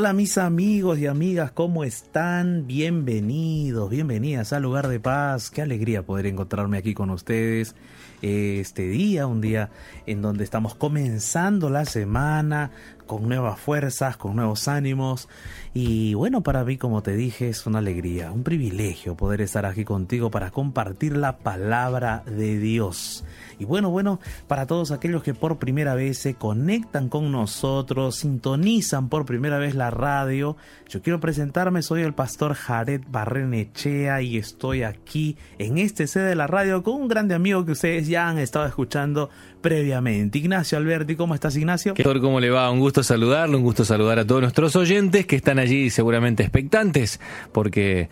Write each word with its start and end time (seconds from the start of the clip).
Hola, 0.00 0.14
mis 0.14 0.38
amigos 0.38 0.98
y 0.98 1.06
amigas, 1.06 1.52
¿cómo 1.52 1.84
están? 1.84 2.66
Bienvenidos, 2.66 3.90
bienvenidas 3.90 4.54
al 4.54 4.62
lugar 4.62 4.88
de 4.88 4.98
paz. 4.98 5.50
Qué 5.50 5.60
alegría 5.60 6.06
poder 6.06 6.24
encontrarme 6.24 6.78
aquí 6.78 6.94
con 6.94 7.10
ustedes 7.10 7.74
este 8.22 8.88
día, 8.88 9.26
un 9.26 9.42
día 9.42 9.68
en 10.06 10.22
donde 10.22 10.42
estamos 10.42 10.74
comenzando 10.74 11.68
la 11.68 11.84
semana 11.84 12.70
con 13.10 13.28
nuevas 13.28 13.58
fuerzas, 13.58 14.16
con 14.16 14.36
nuevos 14.36 14.68
ánimos. 14.68 15.28
Y 15.74 16.14
bueno, 16.14 16.44
para 16.44 16.62
mí, 16.62 16.76
como 16.76 17.02
te 17.02 17.16
dije, 17.16 17.48
es 17.48 17.66
una 17.66 17.80
alegría, 17.80 18.30
un 18.30 18.44
privilegio 18.44 19.16
poder 19.16 19.40
estar 19.40 19.66
aquí 19.66 19.84
contigo 19.84 20.30
para 20.30 20.52
compartir 20.52 21.16
la 21.16 21.38
palabra 21.38 22.22
de 22.24 22.56
Dios. 22.58 23.24
Y 23.58 23.64
bueno, 23.64 23.90
bueno, 23.90 24.20
para 24.46 24.66
todos 24.66 24.92
aquellos 24.92 25.24
que 25.24 25.34
por 25.34 25.58
primera 25.58 25.94
vez 25.94 26.18
se 26.18 26.34
conectan 26.34 27.08
con 27.08 27.32
nosotros, 27.32 28.14
sintonizan 28.16 29.08
por 29.08 29.26
primera 29.26 29.58
vez 29.58 29.74
la 29.74 29.90
radio, 29.90 30.56
yo 30.88 31.02
quiero 31.02 31.18
presentarme, 31.20 31.82
soy 31.82 32.02
el 32.02 32.14
pastor 32.14 32.54
Jared 32.54 33.02
Barrenechea 33.10 34.22
y 34.22 34.38
estoy 34.38 34.84
aquí 34.84 35.36
en 35.58 35.78
este 35.78 36.06
sede 36.06 36.30
de 36.30 36.36
la 36.36 36.46
radio 36.46 36.82
con 36.82 36.94
un 36.94 37.08
grande 37.08 37.34
amigo 37.34 37.66
que 37.66 37.72
ustedes 37.72 38.06
ya 38.08 38.28
han 38.28 38.38
estado 38.38 38.66
escuchando 38.66 39.30
previamente. 39.60 40.38
Ignacio 40.38 40.78
Alberti, 40.78 41.16
¿cómo 41.16 41.34
estás 41.34 41.56
Ignacio? 41.56 41.94
¿Qué? 41.94 42.02
¿Cómo 42.02 42.40
le 42.40 42.50
va? 42.50 42.70
Un 42.70 42.80
gusto 42.80 42.99
saludarlo, 43.02 43.58
un 43.58 43.64
gusto 43.64 43.84
saludar 43.84 44.18
a 44.18 44.26
todos 44.26 44.42
nuestros 44.42 44.76
oyentes 44.76 45.26
que 45.26 45.36
están 45.36 45.58
allí 45.58 45.90
seguramente 45.90 46.42
expectantes 46.42 47.20
porque 47.52 48.08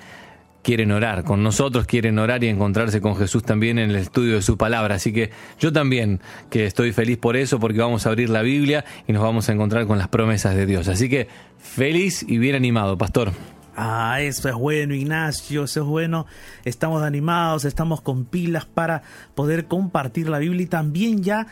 quieren 0.63 0.93
orar 0.93 1.25
con 1.25 1.43
nosotros, 1.43 1.87
quieren 1.87 2.19
orar 2.19 2.45
y 2.45 2.49
encontrarse 2.49 3.01
con 3.01 3.17
Jesús 3.17 3.43
también 3.43 3.79
en 3.79 3.91
el 3.91 3.97
estudio 3.97 4.35
de 4.35 4.43
su 4.43 4.59
palabra. 4.59 4.97
Así 4.97 5.13
que 5.13 5.31
yo 5.59 5.73
también 5.73 6.21
que 6.51 6.67
estoy 6.67 6.93
feliz 6.93 7.19
por 7.19 7.37
eso, 7.37 7.59
porque 7.59 7.79
vamos 7.79 8.07
a 8.07 8.11
abrir 8.11 8.29
la 8.29 8.43
Biblia 8.43 8.85
y 9.07 9.13
nos 9.13 9.23
vamos 9.23 9.49
a 9.49 9.53
encontrar 9.53 9.87
con 9.87 9.99
las 9.99 10.09
promesas 10.09 10.55
de 10.55 10.67
Dios. 10.67 10.89
Así 10.89 11.09
que 11.09 11.29
feliz 11.59 12.25
y 12.29 12.39
bien 12.39 12.55
animado, 12.55 12.99
pastor. 12.99 13.33
Ah, 13.81 14.21
eso 14.21 14.49
es 14.49 14.57
bueno, 14.57 14.93
Ignacio, 14.93 15.65
eso 15.65 15.83
es 15.83 15.87
bueno. 15.87 16.27
Estamos 16.65 17.03
animados, 17.03 17.65
estamos 17.65 18.01
con 18.01 18.25
pilas 18.25 18.65
para 18.67 19.03
poder 19.37 19.67
compartir 19.67 20.29
la 20.29 20.41
Biblia 20.41 20.65
y 20.65 20.67
también 20.67 21.23
ya 21.23 21.47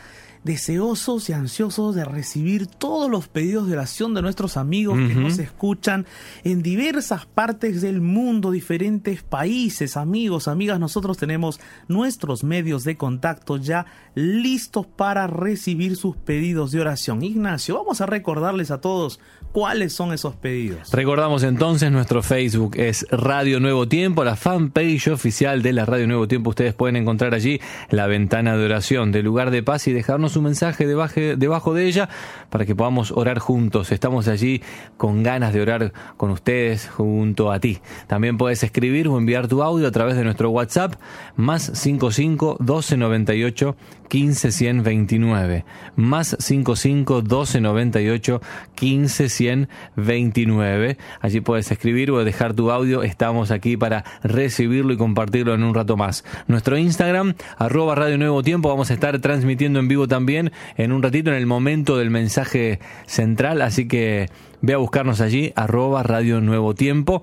deseosos 0.47 1.29
y 1.29 1.33
ansiosos 1.33 1.93
de 1.93 2.05
recibir 2.05 2.67
todos 2.67 3.11
los 3.11 3.27
pedidos 3.27 3.67
de 3.67 3.73
oración 3.73 4.13
de 4.13 4.21
nuestros 4.21 4.55
amigos 4.55 4.97
que 4.97 5.13
nos 5.13 5.37
escuchan 5.39 6.05
en 6.45 6.63
diversas 6.63 7.25
partes 7.25 7.81
del 7.81 7.99
mundo, 7.99 8.49
diferentes 8.49 9.23
países, 9.23 9.97
amigos, 9.97 10.47
amigas. 10.47 10.79
Nosotros 10.79 11.17
tenemos 11.17 11.59
nuestros 11.89 12.45
medios 12.45 12.85
de 12.85 12.95
contacto 12.95 13.57
ya 13.57 13.85
listos 14.15 14.87
para 14.87 15.27
recibir 15.27 15.97
sus 15.97 16.15
pedidos 16.15 16.71
de 16.71 16.79
oración. 16.79 17.23
Ignacio, 17.23 17.75
vamos 17.75 17.99
a 17.99 18.05
recordarles 18.05 18.71
a 18.71 18.79
todos 18.79 19.19
cuáles 19.51 19.93
son 19.93 20.13
esos 20.13 20.35
pedidos. 20.35 20.91
Recordamos 20.91 21.43
entonces, 21.43 21.91
nuestro 21.91 22.21
Facebook 22.21 22.75
es 22.77 23.05
Radio 23.09 23.59
Nuevo 23.59 23.87
Tiempo, 23.87 24.23
la 24.23 24.35
fanpage 24.35 25.07
oficial 25.07 25.61
de 25.61 25.73
la 25.73 25.85
Radio 25.85 26.07
Nuevo 26.07 26.27
Tiempo. 26.27 26.51
Ustedes 26.51 26.73
pueden 26.73 26.95
encontrar 26.95 27.33
allí 27.33 27.59
la 27.89 28.07
ventana 28.07 28.55
de 28.57 28.65
oración 28.65 29.11
del 29.11 29.25
lugar 29.25 29.51
de 29.51 29.63
paz 29.63 29.87
y 29.87 29.93
dejarnos 29.93 30.35
un 30.35 30.45
mensaje 30.45 30.87
debajo, 30.87 31.73
de 31.73 31.87
ella 31.87 32.09
para 32.49 32.65
que 32.65 32.75
podamos 32.75 33.11
orar 33.11 33.39
juntos. 33.39 33.91
Estamos 33.91 34.27
allí 34.27 34.61
con 34.97 35.23
ganas 35.23 35.53
de 35.53 35.61
orar 35.61 35.93
con 36.17 36.31
ustedes 36.31 36.87
junto 36.87 37.51
a 37.51 37.59
ti. 37.59 37.79
También 38.07 38.37
puedes 38.37 38.63
escribir 38.63 39.07
o 39.07 39.17
enviar 39.17 39.47
tu 39.47 39.63
audio 39.63 39.87
a 39.87 39.91
través 39.91 40.15
de 40.15 40.23
nuestro 40.23 40.49
WhatsApp 40.49 40.95
más 41.35 41.63
55 41.73 42.57
12 42.59 42.97
98 42.97 43.75
15 44.07 44.51
129 44.51 45.65
más 45.95 46.35
55 46.39 47.21
12 47.21 47.61
98 47.61 48.41
15 48.75 49.29
129 49.37 50.97
allí 51.21 51.41
puedes 51.41 51.71
escribir 51.71 52.11
o 52.11 52.23
dejar 52.23 52.53
tu 52.53 52.71
audio. 52.71 53.03
Estamos 53.03 53.51
aquí 53.51 53.77
para 53.77 54.03
recibirlo 54.23 54.93
y 54.93 54.97
compartirlo 54.97 55.53
en 55.53 55.63
un 55.63 55.73
rato 55.73 55.95
más. 55.97 56.23
Nuestro 56.47 56.77
Instagram 56.77 57.35
arroba 57.57 57.95
radio 57.95 58.17
nuevo 58.17 58.43
tiempo. 58.43 58.69
Vamos 58.69 58.89
a 58.91 58.93
estar 58.93 59.19
transmitiendo 59.19 59.79
en 59.79 59.87
vivo 59.87 60.07
también 60.07 60.51
en 60.75 60.91
un 60.91 61.03
ratito 61.03 61.29
en 61.29 61.37
el 61.37 61.45
momento 61.45 61.97
del 61.97 62.09
mensaje 62.09 62.79
central. 63.05 63.61
Así 63.61 63.87
que 63.87 64.29
ve 64.61 64.73
a 64.73 64.77
buscarnos 64.77 65.21
allí 65.21 65.53
arroba 65.55 66.03
radio 66.03 66.41
nuevo 66.41 66.73
tiempo. 66.73 67.21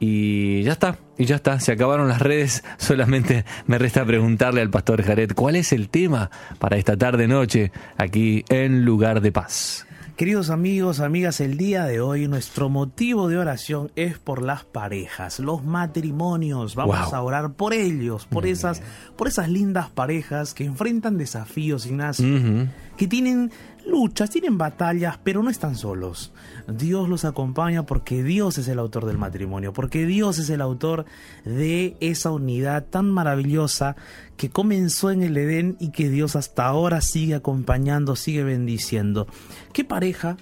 Y 0.00 0.62
ya 0.62 0.72
está, 0.72 0.98
y 1.16 1.24
ya 1.24 1.34
está, 1.34 1.58
se 1.58 1.72
acabaron 1.72 2.06
las 2.06 2.22
redes, 2.22 2.62
solamente 2.78 3.44
me 3.66 3.78
resta 3.78 4.04
preguntarle 4.04 4.60
al 4.60 4.70
pastor 4.70 5.02
Jared 5.02 5.32
cuál 5.34 5.56
es 5.56 5.72
el 5.72 5.88
tema 5.88 6.30
para 6.60 6.76
esta 6.76 6.96
tarde 6.96 7.26
noche 7.26 7.72
aquí 7.96 8.44
en 8.48 8.84
Lugar 8.84 9.20
de 9.20 9.32
Paz. 9.32 9.87
Queridos 10.18 10.50
amigos, 10.50 10.98
amigas, 10.98 11.40
el 11.40 11.56
día 11.56 11.84
de 11.84 12.00
hoy 12.00 12.26
nuestro 12.26 12.68
motivo 12.68 13.28
de 13.28 13.38
oración 13.38 13.92
es 13.94 14.18
por 14.18 14.42
las 14.42 14.64
parejas, 14.64 15.38
los 15.38 15.62
matrimonios. 15.62 16.74
Vamos 16.74 17.14
a 17.14 17.22
orar 17.22 17.52
por 17.52 17.72
ellos, 17.72 18.26
por 18.26 18.44
esas, 18.44 18.82
por 19.16 19.28
esas 19.28 19.48
lindas 19.48 19.90
parejas 19.90 20.54
que 20.54 20.64
enfrentan 20.64 21.18
desafíos, 21.18 21.86
Ignacio, 21.86 22.26
que 22.96 23.06
tienen 23.06 23.52
luchas, 23.88 24.30
tienen 24.30 24.58
batallas, 24.58 25.18
pero 25.22 25.42
no 25.42 25.50
están 25.50 25.76
solos. 25.76 26.32
Dios 26.68 27.08
los 27.08 27.24
acompaña 27.24 27.84
porque 27.84 28.22
Dios 28.22 28.58
es 28.58 28.68
el 28.68 28.78
autor 28.78 29.06
del 29.06 29.18
matrimonio, 29.18 29.72
porque 29.72 30.06
Dios 30.06 30.38
es 30.38 30.50
el 30.50 30.60
autor 30.60 31.06
de 31.44 31.96
esa 32.00 32.30
unidad 32.30 32.84
tan 32.84 33.10
maravillosa 33.10 33.96
que 34.36 34.50
comenzó 34.50 35.10
en 35.10 35.22
el 35.22 35.36
Edén 35.36 35.76
y 35.80 35.90
que 35.90 36.08
Dios 36.10 36.36
hasta 36.36 36.66
ahora 36.66 37.00
sigue 37.00 37.34
acompañando, 37.34 38.14
sigue 38.14 38.44
bendiciendo. 38.44 39.26
¿Qué 39.72 39.84
pareja 39.84 40.36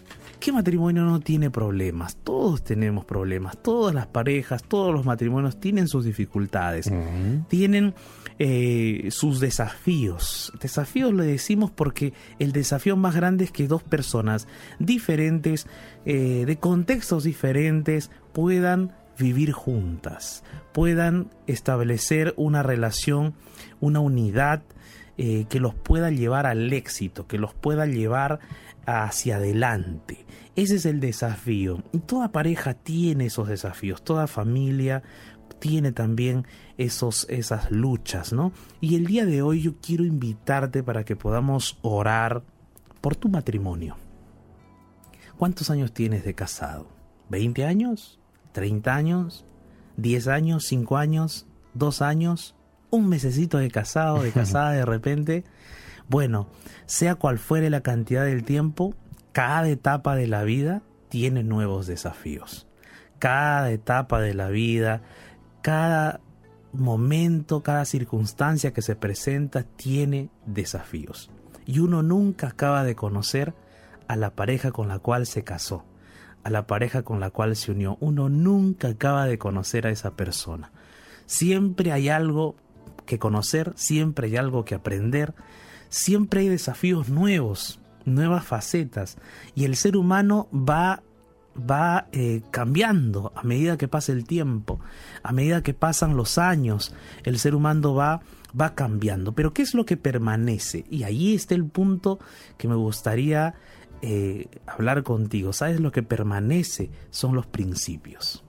¿Qué 0.47 0.53
matrimonio 0.53 1.03
no 1.03 1.19
tiene 1.19 1.51
problemas? 1.51 2.19
Todos 2.23 2.63
tenemos 2.63 3.05
problemas, 3.05 3.61
todas 3.61 3.93
las 3.93 4.07
parejas, 4.07 4.63
todos 4.63 4.95
los 4.95 5.05
matrimonios 5.05 5.59
tienen 5.59 5.89
sus 5.89 6.05
dificultades, 6.05 6.89
tienen 7.49 7.95
eh, 8.39 9.09
sus 9.11 9.41
desafíos. 9.41 10.53
Desafíos 10.63 11.13
le 11.13 11.25
decimos 11.25 11.73
porque 11.73 12.13
el 12.39 12.53
desafío 12.53 12.97
más 12.97 13.17
grande 13.17 13.43
es 13.43 13.51
que 13.51 13.67
dos 13.67 13.83
personas 13.83 14.47
diferentes, 14.79 15.67
eh, 16.05 16.45
de 16.47 16.57
contextos 16.59 17.25
diferentes, 17.25 18.13
puedan 18.33 18.93
vivir 19.19 19.51
juntas, 19.51 20.45
puedan 20.73 21.29
establecer 21.49 22.35
una 22.37 22.63
relación, 22.63 23.35
una 23.81 23.99
unidad 23.99 24.63
eh, 25.19 25.47
que 25.49 25.61
los 25.61 25.75
pueda 25.75 26.11
llevar 26.11 26.45
al 26.45 26.71
éxito, 26.75 27.27
que 27.27 27.39
los 27.39 27.55
pueda 27.55 27.87
llevar 27.87 28.39
hacia 28.87 29.37
adelante. 29.37 30.25
Ese 30.55 30.77
es 30.77 30.87
el 30.87 31.01
desafío. 31.01 31.83
Y 31.93 31.99
toda 31.99 32.33
pareja 32.33 32.75
tiene 32.75 33.27
esos 33.27 33.49
desafíos, 33.49 34.03
toda 34.03 34.27
familia 34.27 35.03
tiene 35.59 35.93
también 35.93 36.47
esos, 36.77 37.27
esas 37.31 37.71
luchas, 37.71 38.33
¿no? 38.33 38.53
Y 38.81 38.97
el 38.97 39.07
día 39.07 39.27
de 39.27 39.43
hoy 39.43 39.63
yo 39.63 39.75
quiero 39.81 40.05
invitarte 40.05 40.83
para 40.83 41.05
que 41.05 41.17
podamos 41.17 41.79
orar 41.83 42.43
por 43.01 43.17
tu 43.17 43.29
matrimonio. 43.29 43.97
¿Cuántos 45.39 45.71
años 45.71 45.93
tienes 45.93 46.25
de 46.25 46.35
casado? 46.35 46.89
¿20 47.31 47.65
años? 47.65 48.19
¿30 48.55 48.89
años? 48.89 49.45
¿10 49.99 50.33
años? 50.33 50.71
¿5 50.71 50.99
años? 50.99 51.47
¿2 51.75 52.03
años? 52.03 52.55
¿Un 52.91 53.09
mesecito 53.09 53.59
de 53.59 53.71
casado, 53.71 54.23
de 54.23 54.33
casada 54.33 54.73
de 54.73 54.85
repente? 54.85 55.45
Bueno, 56.09 56.49
sea 56.87 57.17
cual 57.17 57.39
fuere 57.39 57.71
la 57.71 57.81
cantidad 57.81 58.25
del 58.25 58.45
tiempo, 58.45 58.95
cada 59.33 59.69
etapa 59.69 60.15
de 60.15 60.27
la 60.27 60.45
vida 60.45 60.83
tiene 61.09 61.43
nuevos 61.43 61.87
desafíos. 61.87 62.67
Cada 63.19 63.71
etapa 63.71 64.21
de 64.21 64.35
la 64.35 64.49
vida, 64.49 65.03
cada 65.63 66.21
momento, 66.73 67.63
cada 67.63 67.85
circunstancia 67.85 68.73
que 68.73 68.83
se 68.83 68.97
presenta 68.97 69.65
tiene 69.65 70.31
desafíos. 70.47 71.31
Y 71.65 71.81
uno 71.81 72.03
nunca 72.03 72.49
acaba 72.49 72.85
de 72.85 72.95
conocer 72.95 73.55
a 74.09 74.17
la 74.17 74.31
pareja 74.31 74.71
con 74.71 74.89
la 74.89 74.99
cual 75.01 75.27
se 75.27 75.43
casó, 75.43 75.85
a 76.45 76.51
la 76.51 76.67
pareja 76.67 77.03
con 77.03 77.19
la 77.19 77.31
cual 77.31 77.57
se 77.57 77.73
unió. 77.73 77.97
Uno 78.01 78.29
nunca 78.29 78.89
acaba 78.89 79.27
de 79.27 79.39
conocer 79.39 79.87
a 79.87 79.91
esa 79.91 80.13
persona. 80.13 80.71
Siempre 81.27 81.91
hay 81.91 82.09
algo 82.09 82.55
que 83.05 83.19
conocer, 83.19 83.73
siempre 83.77 84.29
hay 84.29 84.37
algo 84.37 84.65
que 84.65 84.77
aprender, 84.77 85.35
siempre 85.89 86.41
hay 86.41 86.49
desafíos 86.49 87.09
nuevos, 87.09 87.81
nuevas 88.05 88.45
facetas, 88.45 89.17
y 89.55 89.65
el 89.65 89.77
ser 89.77 89.97
humano 89.97 90.49
va 90.53 91.03
va 91.57 92.09
eh, 92.13 92.43
cambiando 92.51 93.33
a 93.35 93.43
medida 93.43 93.77
que 93.77 93.89
pasa 93.89 94.13
el 94.13 94.25
tiempo, 94.25 94.81
a 95.23 95.33
medida 95.33 95.63
que 95.63 95.75
pasan 95.75 96.17
los 96.17 96.39
años, 96.39 96.95
el 97.25 97.39
ser 97.39 97.55
humano 97.55 97.95
va, 97.95 98.21
va 98.59 98.75
cambiando. 98.75 99.33
Pero 99.33 99.53
¿qué 99.53 99.63
es 99.63 99.75
lo 99.75 99.87
que 99.87 99.97
permanece? 99.97 100.85
Y 100.91 101.05
ahí 101.05 101.35
está 101.35 101.55
el 101.55 101.65
punto 101.65 102.19
que 102.59 102.69
me 102.69 102.75
gustaría 102.75 103.55
eh, 104.03 104.49
hablar 104.67 105.03
contigo. 105.03 105.53
¿Sabes 105.53 105.81
lo 105.81 105.93
que 105.93 106.03
permanece? 106.03 106.91
Son 107.11 107.35
los 107.35 107.47
principios. 107.47 108.45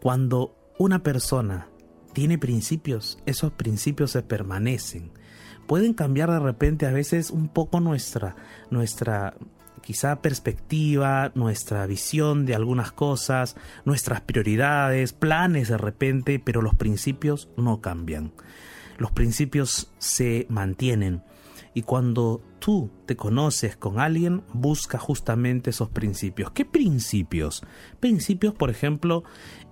Cuando 0.00 0.56
una 0.78 1.02
persona 1.02 1.68
tiene 2.12 2.38
principios, 2.38 3.18
esos 3.26 3.52
principios 3.52 4.12
se 4.12 4.22
permanecen 4.22 5.12
pueden 5.68 5.92
cambiar 5.92 6.30
de 6.32 6.40
repente 6.40 6.86
a 6.86 6.90
veces 6.90 7.30
un 7.30 7.46
poco 7.48 7.78
nuestra, 7.78 8.34
nuestra 8.70 9.34
quizá 9.82 10.20
perspectiva, 10.22 11.30
nuestra 11.34 11.86
visión 11.86 12.46
de 12.46 12.54
algunas 12.54 12.90
cosas, 12.90 13.54
nuestras 13.84 14.22
prioridades, 14.22 15.12
planes 15.12 15.68
de 15.68 15.76
repente, 15.76 16.40
pero 16.42 16.62
los 16.62 16.74
principios 16.74 17.50
no 17.56 17.80
cambian. 17.80 18.32
Los 18.96 19.12
principios 19.12 19.92
se 19.98 20.46
mantienen. 20.48 21.22
Y 21.74 21.82
cuando 21.82 22.42
tú 22.58 22.90
te 23.04 23.14
conoces 23.14 23.76
con 23.76 24.00
alguien, 24.00 24.42
busca 24.54 24.98
justamente 24.98 25.70
esos 25.70 25.90
principios. 25.90 26.50
¿Qué 26.50 26.64
principios? 26.64 27.62
Principios, 28.00 28.54
por 28.54 28.70
ejemplo, 28.70 29.22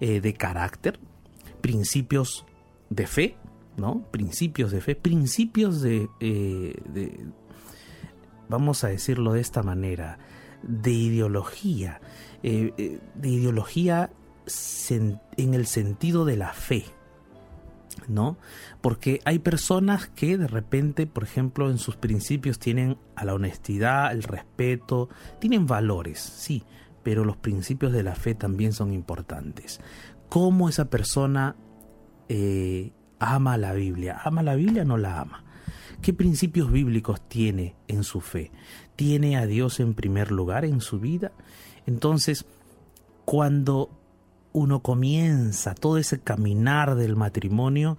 eh, 0.00 0.20
de 0.20 0.34
carácter, 0.34 1.00
principios 1.62 2.44
de 2.90 3.06
fe, 3.06 3.36
¿no? 3.76 4.02
Principios 4.10 4.70
de 4.70 4.80
fe, 4.80 4.94
principios 4.94 5.80
de, 5.82 6.08
eh, 6.20 7.26
vamos 8.48 8.84
a 8.84 8.88
decirlo 8.88 9.32
de 9.32 9.40
esta 9.40 9.62
manera, 9.62 10.18
de 10.62 10.92
ideología, 10.92 12.00
eh, 12.42 12.72
eh, 12.78 13.00
de 13.14 13.28
ideología 13.28 14.10
en 14.88 15.54
el 15.54 15.66
sentido 15.66 16.24
de 16.24 16.36
la 16.36 16.52
fe, 16.52 16.84
¿no? 18.08 18.38
Porque 18.80 19.20
hay 19.24 19.40
personas 19.40 20.06
que 20.08 20.38
de 20.38 20.46
repente, 20.46 21.06
por 21.06 21.24
ejemplo, 21.24 21.70
en 21.70 21.78
sus 21.78 21.96
principios 21.96 22.58
tienen 22.58 22.96
a 23.16 23.24
la 23.24 23.34
honestidad, 23.34 24.12
el 24.12 24.22
respeto, 24.22 25.08
tienen 25.40 25.66
valores, 25.66 26.20
sí, 26.20 26.62
pero 27.02 27.24
los 27.24 27.36
principios 27.36 27.92
de 27.92 28.02
la 28.02 28.14
fe 28.14 28.34
también 28.34 28.72
son 28.72 28.92
importantes. 28.92 29.80
¿Cómo 30.28 30.68
esa 30.68 30.90
persona 30.90 31.56
ama 33.18 33.56
la 33.56 33.72
Biblia. 33.72 34.20
¿Ama 34.24 34.42
la 34.42 34.54
Biblia 34.54 34.84
no 34.84 34.96
la 34.96 35.20
ama? 35.20 35.44
¿Qué 36.02 36.12
principios 36.12 36.70
bíblicos 36.70 37.20
tiene 37.28 37.74
en 37.88 38.04
su 38.04 38.20
fe? 38.20 38.50
¿Tiene 38.96 39.36
a 39.36 39.46
Dios 39.46 39.80
en 39.80 39.94
primer 39.94 40.30
lugar 40.30 40.64
en 40.64 40.80
su 40.80 41.00
vida? 41.00 41.32
Entonces, 41.86 42.44
cuando 43.24 43.90
uno 44.52 44.80
comienza 44.80 45.74
todo 45.74 45.98
ese 45.98 46.20
caminar 46.20 46.94
del 46.94 47.16
matrimonio, 47.16 47.98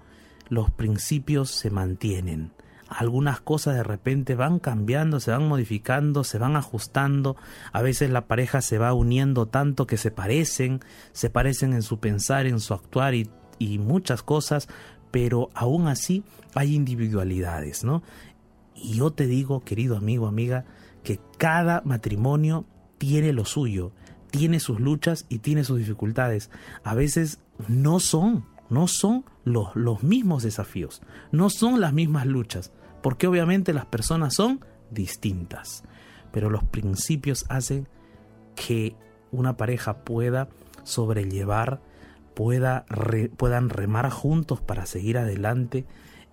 los 0.50 0.72
principios 0.72 1.52
se 1.52 1.70
mantienen. 1.70 2.52
Algunas 2.88 3.42
cosas 3.42 3.76
de 3.76 3.84
repente 3.84 4.36
van 4.36 4.60
cambiando, 4.60 5.20
se 5.20 5.32
van 5.32 5.48
modificando, 5.48 6.24
se 6.24 6.38
van 6.38 6.56
ajustando. 6.56 7.36
A 7.74 7.82
veces 7.82 8.10
la 8.10 8.28
pareja 8.28 8.62
se 8.62 8.78
va 8.78 8.94
uniendo 8.94 9.48
tanto 9.48 9.86
que 9.88 9.98
se 9.98 10.10
parecen, 10.10 10.80
se 11.12 11.30
parecen 11.30 11.74
en 11.74 11.82
su 11.82 12.00
pensar, 12.00 12.48
en 12.48 12.62
su 12.62 12.74
actuar 12.74 13.14
y, 13.14 13.30
y 13.60 13.78
muchas 13.78 14.24
cosas, 14.24 14.70
pero 15.12 15.50
aún 15.54 15.88
así 15.88 16.24
hay 16.54 16.76
individualidades, 16.76 17.84
¿no? 17.84 18.04
Y 18.76 18.96
yo 18.96 19.12
te 19.12 19.28
digo, 19.28 19.62
querido 19.62 19.98
amigo, 19.98 20.28
amiga, 20.28 20.66
que 21.04 21.20
cada 21.38 21.82
matrimonio 21.86 22.66
tiene 22.98 23.34
lo 23.34 23.46
suyo, 23.46 23.92
tiene 24.30 24.60
sus 24.60 24.80
luchas 24.80 25.26
y 25.30 25.40
tiene 25.40 25.64
sus 25.64 25.80
dificultades. 25.80 26.50
A 26.84 26.94
veces 26.94 27.40
no 27.68 28.00
son, 28.00 28.46
no 28.70 28.88
son 28.88 29.26
los, 29.44 29.76
los 29.76 30.04
mismos 30.04 30.44
desafíos, 30.44 31.02
no 31.32 31.50
son 31.50 31.80
las 31.80 31.94
mismas 31.94 32.26
luchas, 32.26 32.72
porque 33.02 33.28
obviamente 33.28 33.74
las 33.74 33.86
personas 33.86 34.36
son 34.36 34.60
distintas, 34.92 35.84
pero 36.32 36.50
los 36.50 36.64
principios 36.64 37.46
hacen 37.50 37.88
que 38.56 38.96
una 39.32 39.58
pareja 39.58 40.04
pueda 40.04 40.50
sobrellevar 40.84 41.82
puedan 42.38 43.70
remar 43.70 44.10
juntos 44.12 44.62
para 44.62 44.86
seguir 44.86 45.18
adelante 45.18 45.86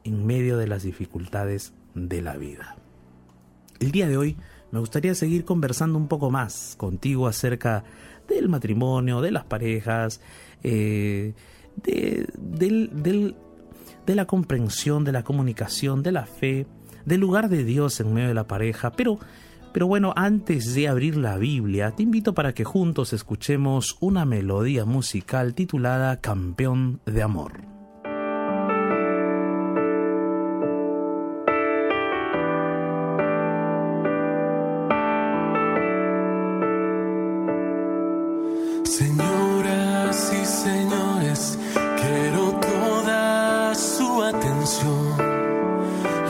en 0.04 0.26
medio 0.26 0.58
de 0.58 0.66
las 0.66 0.82
dificultades 0.82 1.72
de 1.94 2.20
la 2.20 2.36
vida. 2.36 2.76
El 3.80 3.90
día 3.90 4.06
de 4.06 4.18
hoy 4.18 4.36
me 4.70 4.80
gustaría 4.80 5.14
seguir 5.14 5.46
conversando 5.46 5.96
un 5.98 6.08
poco 6.08 6.30
más 6.30 6.74
contigo 6.76 7.26
acerca 7.26 7.84
del 8.28 8.50
matrimonio, 8.50 9.22
de 9.22 9.30
las 9.30 9.44
parejas, 9.44 10.20
eh, 10.62 11.32
de, 11.82 12.26
de 14.06 14.14
la 14.14 14.26
comprensión, 14.26 15.04
de 15.04 15.12
la 15.12 15.24
comunicación, 15.24 16.02
de 16.02 16.12
la 16.12 16.26
fe, 16.26 16.66
del 17.06 17.20
lugar 17.20 17.48
de 17.48 17.64
Dios 17.64 17.98
en 18.00 18.12
medio 18.12 18.28
de 18.28 18.34
la 18.34 18.46
pareja, 18.46 18.92
pero 18.92 19.18
pero 19.74 19.88
bueno, 19.88 20.12
antes 20.14 20.72
de 20.72 20.86
abrir 20.86 21.16
la 21.16 21.36
Biblia, 21.36 21.90
te 21.90 22.04
invito 22.04 22.32
para 22.32 22.54
que 22.54 22.62
juntos 22.62 23.12
escuchemos 23.12 23.96
una 23.98 24.24
melodía 24.24 24.84
musical 24.84 25.52
titulada 25.52 26.20
Campeón 26.20 27.00
de 27.06 27.22
Amor. 27.24 27.62
Señoras 38.84 40.32
y 40.40 40.46
señores, 40.46 41.58
quiero 42.00 42.60
toda 42.60 43.74
su 43.74 44.22
atención. 44.22 45.16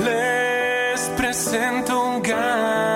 Les 0.03 1.11
presento 1.19 2.03
un 2.09 2.23
gran 2.23 2.94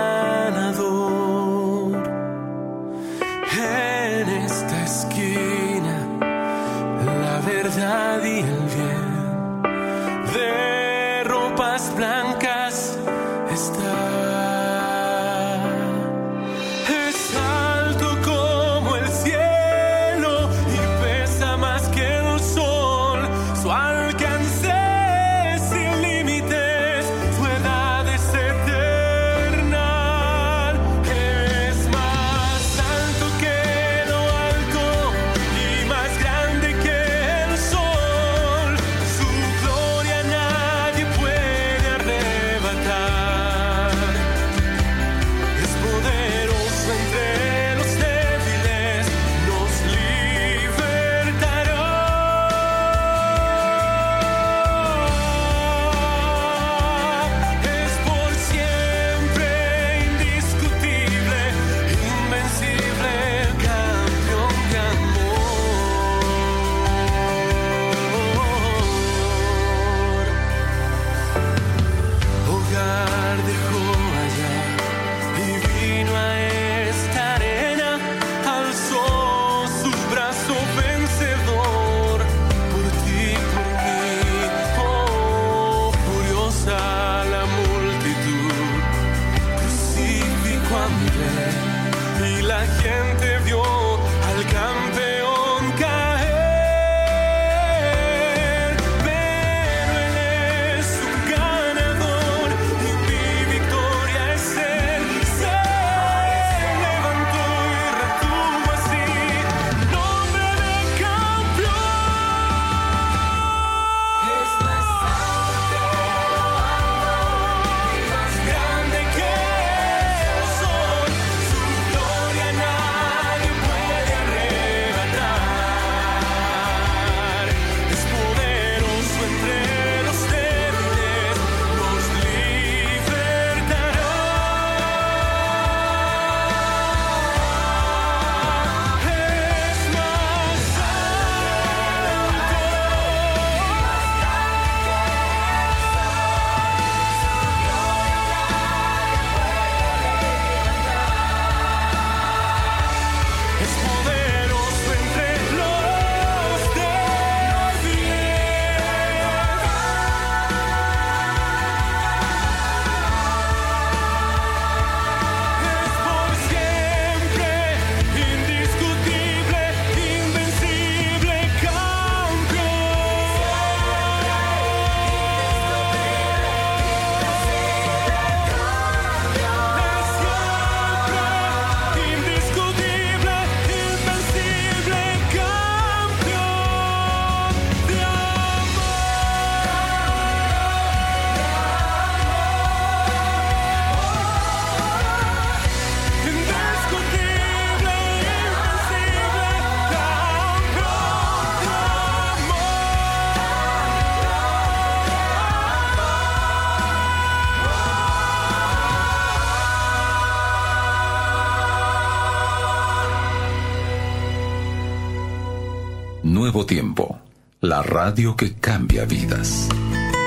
Nuevo 216.49 216.65
Tiempo, 216.65 217.21
la 217.61 217.83
radio 217.83 218.35
que 218.35 218.55
cambia 218.55 219.05
vidas. 219.05 219.69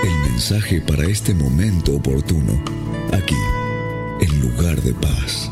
El 0.03 0.31
mensaje 0.31 0.79
para 0.79 1.05
este 1.05 1.33
momento 1.33 1.95
oportuno, 1.95 2.63
aquí, 3.11 3.33
en 4.19 4.39
lugar 4.39 4.79
de 4.83 4.93
paz. 4.93 5.51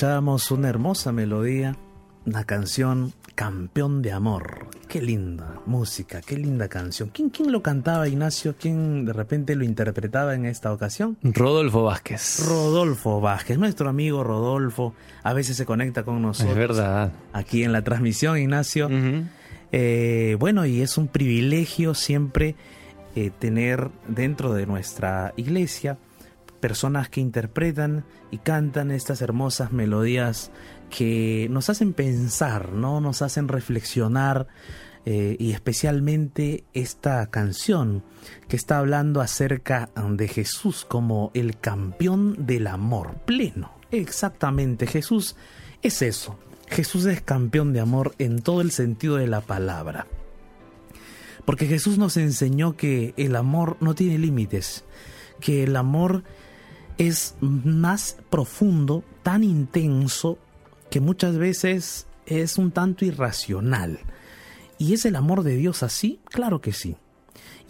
Escuchábamos 0.00 0.50
una 0.50 0.70
hermosa 0.70 1.12
melodía, 1.12 1.76
una 2.24 2.44
canción 2.44 3.12
Campeón 3.34 4.00
de 4.00 4.12
Amor. 4.12 4.68
Qué 4.88 5.02
linda 5.02 5.60
música, 5.66 6.22
qué 6.22 6.38
linda 6.38 6.68
canción. 6.68 7.10
¿Quién, 7.10 7.28
¿Quién 7.28 7.52
lo 7.52 7.60
cantaba, 7.60 8.08
Ignacio? 8.08 8.54
¿Quién 8.58 9.04
de 9.04 9.12
repente 9.12 9.54
lo 9.54 9.62
interpretaba 9.62 10.34
en 10.34 10.46
esta 10.46 10.72
ocasión? 10.72 11.18
Rodolfo 11.22 11.82
Vázquez. 11.82 12.46
Rodolfo 12.48 13.20
Vázquez, 13.20 13.58
nuestro 13.58 13.90
amigo 13.90 14.24
Rodolfo. 14.24 14.94
A 15.22 15.34
veces 15.34 15.58
se 15.58 15.66
conecta 15.66 16.02
con 16.02 16.22
nosotros. 16.22 16.52
Es 16.52 16.56
verdad. 16.58 17.12
Aquí 17.34 17.62
en 17.62 17.72
la 17.72 17.84
transmisión, 17.84 18.38
Ignacio. 18.38 18.88
Eh, 19.70 20.34
bueno, 20.40 20.64
y 20.64 20.80
es 20.80 20.96
un 20.96 21.08
privilegio 21.08 21.92
siempre 21.92 22.54
eh, 23.16 23.30
tener 23.38 23.90
dentro 24.08 24.54
de 24.54 24.64
nuestra 24.64 25.34
iglesia 25.36 25.98
personas 26.60 27.08
que 27.08 27.20
interpretan 27.20 28.04
y 28.30 28.38
cantan 28.38 28.90
estas 28.90 29.22
hermosas 29.22 29.72
melodías 29.72 30.50
que 30.90 31.48
nos 31.50 31.70
hacen 31.70 31.92
pensar, 31.92 32.72
¿no? 32.72 33.00
Nos 33.00 33.22
hacen 33.22 33.48
reflexionar 33.48 34.46
eh, 35.06 35.36
y 35.38 35.52
especialmente 35.52 36.64
esta 36.74 37.26
canción 37.30 38.04
que 38.48 38.56
está 38.56 38.78
hablando 38.78 39.22
acerca 39.22 39.88
de 40.10 40.28
Jesús 40.28 40.84
como 40.84 41.30
el 41.32 41.58
campeón 41.58 42.46
del 42.46 42.66
amor 42.66 43.14
pleno. 43.24 43.72
Exactamente, 43.90 44.86
Jesús 44.86 45.36
es 45.82 46.02
eso. 46.02 46.38
Jesús 46.68 47.06
es 47.06 47.22
campeón 47.22 47.72
de 47.72 47.80
amor 47.80 48.14
en 48.18 48.42
todo 48.42 48.60
el 48.60 48.70
sentido 48.70 49.16
de 49.16 49.26
la 49.26 49.40
palabra. 49.40 50.06
Porque 51.44 51.66
Jesús 51.66 51.98
nos 51.98 52.16
enseñó 52.16 52.76
que 52.76 53.14
el 53.16 53.34
amor 53.34 53.76
no 53.80 53.94
tiene 53.94 54.18
límites, 54.18 54.84
que 55.40 55.64
el 55.64 55.74
amor 55.76 56.22
es 57.00 57.34
más 57.40 58.18
profundo, 58.28 59.02
tan 59.22 59.42
intenso, 59.42 60.36
que 60.90 61.00
muchas 61.00 61.38
veces 61.38 62.06
es 62.26 62.58
un 62.58 62.72
tanto 62.72 63.06
irracional. 63.06 64.00
¿Y 64.76 64.92
es 64.92 65.06
el 65.06 65.16
amor 65.16 65.42
de 65.42 65.56
Dios 65.56 65.82
así? 65.82 66.20
Claro 66.26 66.60
que 66.60 66.74
sí. 66.74 66.96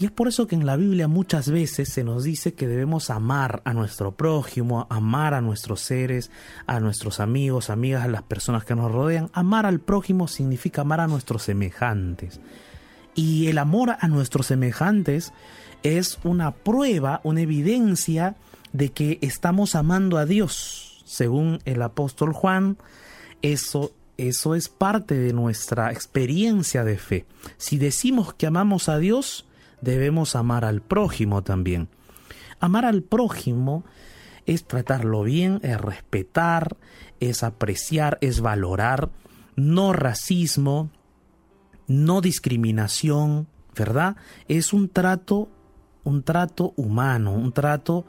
Y 0.00 0.06
es 0.06 0.10
por 0.10 0.26
eso 0.26 0.49
que 0.49 0.56
en 0.56 0.66
la 0.66 0.76
Biblia 0.76 1.06
muchas 1.06 1.49
veces 1.49 1.90
se 1.90 2.02
nos 2.02 2.25
dice 2.25 2.54
que 2.54 2.66
debemos 2.66 3.08
amar 3.08 3.62
a 3.64 3.72
nuestro 3.72 4.16
prójimo, 4.16 4.88
amar 4.90 5.34
a 5.34 5.40
nuestros 5.40 5.80
seres, 5.80 6.32
a 6.66 6.80
nuestros 6.80 7.20
amigos, 7.20 7.70
amigas, 7.70 8.04
a 8.04 8.08
las 8.08 8.22
personas 8.22 8.64
que 8.64 8.75
nos 8.75 8.90
rodean. 8.90 9.30
Amar 9.32 9.64
al 9.64 9.78
prójimo 9.78 10.26
significa 10.26 10.80
amar 10.80 10.99
a 10.99 11.06
nuestros 11.06 11.44
semejantes. 11.44 12.40
Y 13.14 13.49
el 13.49 13.59
amor 13.59 13.97
a 13.99 14.09
nuestros 14.09 14.47
semejantes 14.47 15.33
es 15.83 16.19
una 16.25 16.52
prueba, 16.52 17.21
una 17.25 17.40
evidencia 17.40 18.37
de 18.73 18.90
que 18.90 19.19
estamos 19.21 19.75
amando 19.75 20.19
a 20.19 20.26
Dios. 20.26 21.02
Según 21.05 21.61
el 21.64 21.83
apóstol 21.83 22.33
Juan, 22.33 22.76
eso, 23.43 23.93
eso 24.17 24.55
es 24.55 24.69
parte 24.69 25.17
de 25.17 25.33
nuestra 25.33 25.90
experiencia 25.93 26.85
de 26.85 26.99
fe. 26.99 27.26
Si 27.57 27.79
decimos 27.79 28.35
que 28.35 28.47
amamos 28.47 28.88
a 28.88 28.99
Dios, 28.99 29.47
debemos 29.81 30.37
amar 30.37 30.64
al 30.64 30.83
prójimo 30.83 31.43
también. 31.43 31.88
Amar 32.61 32.85
al 32.85 33.02
prójimo 33.02 33.85
es 34.47 34.64
tratarlo 34.64 35.23
bien, 35.23 35.61
es 35.62 35.81
respetar, 35.81 36.76
es 37.19 37.43
apreciar, 37.43 38.19
es 38.21 38.40
valorar, 38.40 39.11
no 39.57 39.93
racismo, 39.93 40.90
no 41.90 42.20
discriminación, 42.20 43.49
¿verdad? 43.75 44.14
Es 44.47 44.73
un 44.73 44.88
trato, 44.88 45.49
un 46.04 46.23
trato 46.23 46.73
humano, 46.76 47.32
un 47.32 47.50
trato 47.50 48.06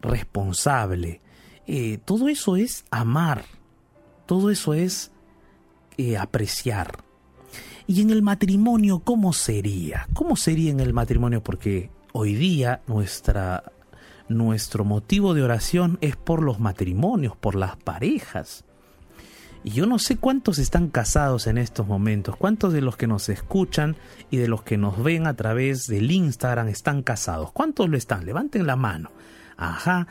responsable. 0.00 1.20
Eh, 1.66 1.98
todo 2.04 2.28
eso 2.28 2.54
es 2.54 2.84
amar, 2.88 3.44
todo 4.26 4.52
eso 4.52 4.74
es 4.74 5.10
eh, 5.98 6.16
apreciar. 6.16 6.98
Y 7.88 8.00
en 8.00 8.10
el 8.10 8.22
matrimonio, 8.22 9.00
¿cómo 9.00 9.32
sería? 9.32 10.06
¿Cómo 10.14 10.36
sería 10.36 10.70
en 10.70 10.78
el 10.78 10.92
matrimonio? 10.92 11.42
Porque 11.42 11.90
hoy 12.12 12.34
día 12.34 12.82
nuestra, 12.86 13.72
nuestro 14.28 14.84
motivo 14.84 15.34
de 15.34 15.42
oración 15.42 15.98
es 16.00 16.14
por 16.14 16.44
los 16.44 16.60
matrimonios, 16.60 17.36
por 17.36 17.56
las 17.56 17.76
parejas. 17.76 18.65
Y 19.66 19.72
yo 19.72 19.86
no 19.86 19.98
sé 19.98 20.16
cuántos 20.16 20.60
están 20.60 20.90
casados 20.90 21.48
en 21.48 21.58
estos 21.58 21.88
momentos, 21.88 22.36
cuántos 22.36 22.72
de 22.72 22.80
los 22.80 22.96
que 22.96 23.08
nos 23.08 23.28
escuchan 23.28 23.96
y 24.30 24.36
de 24.36 24.46
los 24.46 24.62
que 24.62 24.76
nos 24.76 25.02
ven 25.02 25.26
a 25.26 25.34
través 25.34 25.88
del 25.88 26.12
Instagram 26.12 26.68
están 26.68 27.02
casados. 27.02 27.50
¿Cuántos 27.50 27.88
lo 27.88 27.96
están? 27.96 28.24
Levanten 28.24 28.64
la 28.64 28.76
mano. 28.76 29.10
Ajá, 29.56 30.06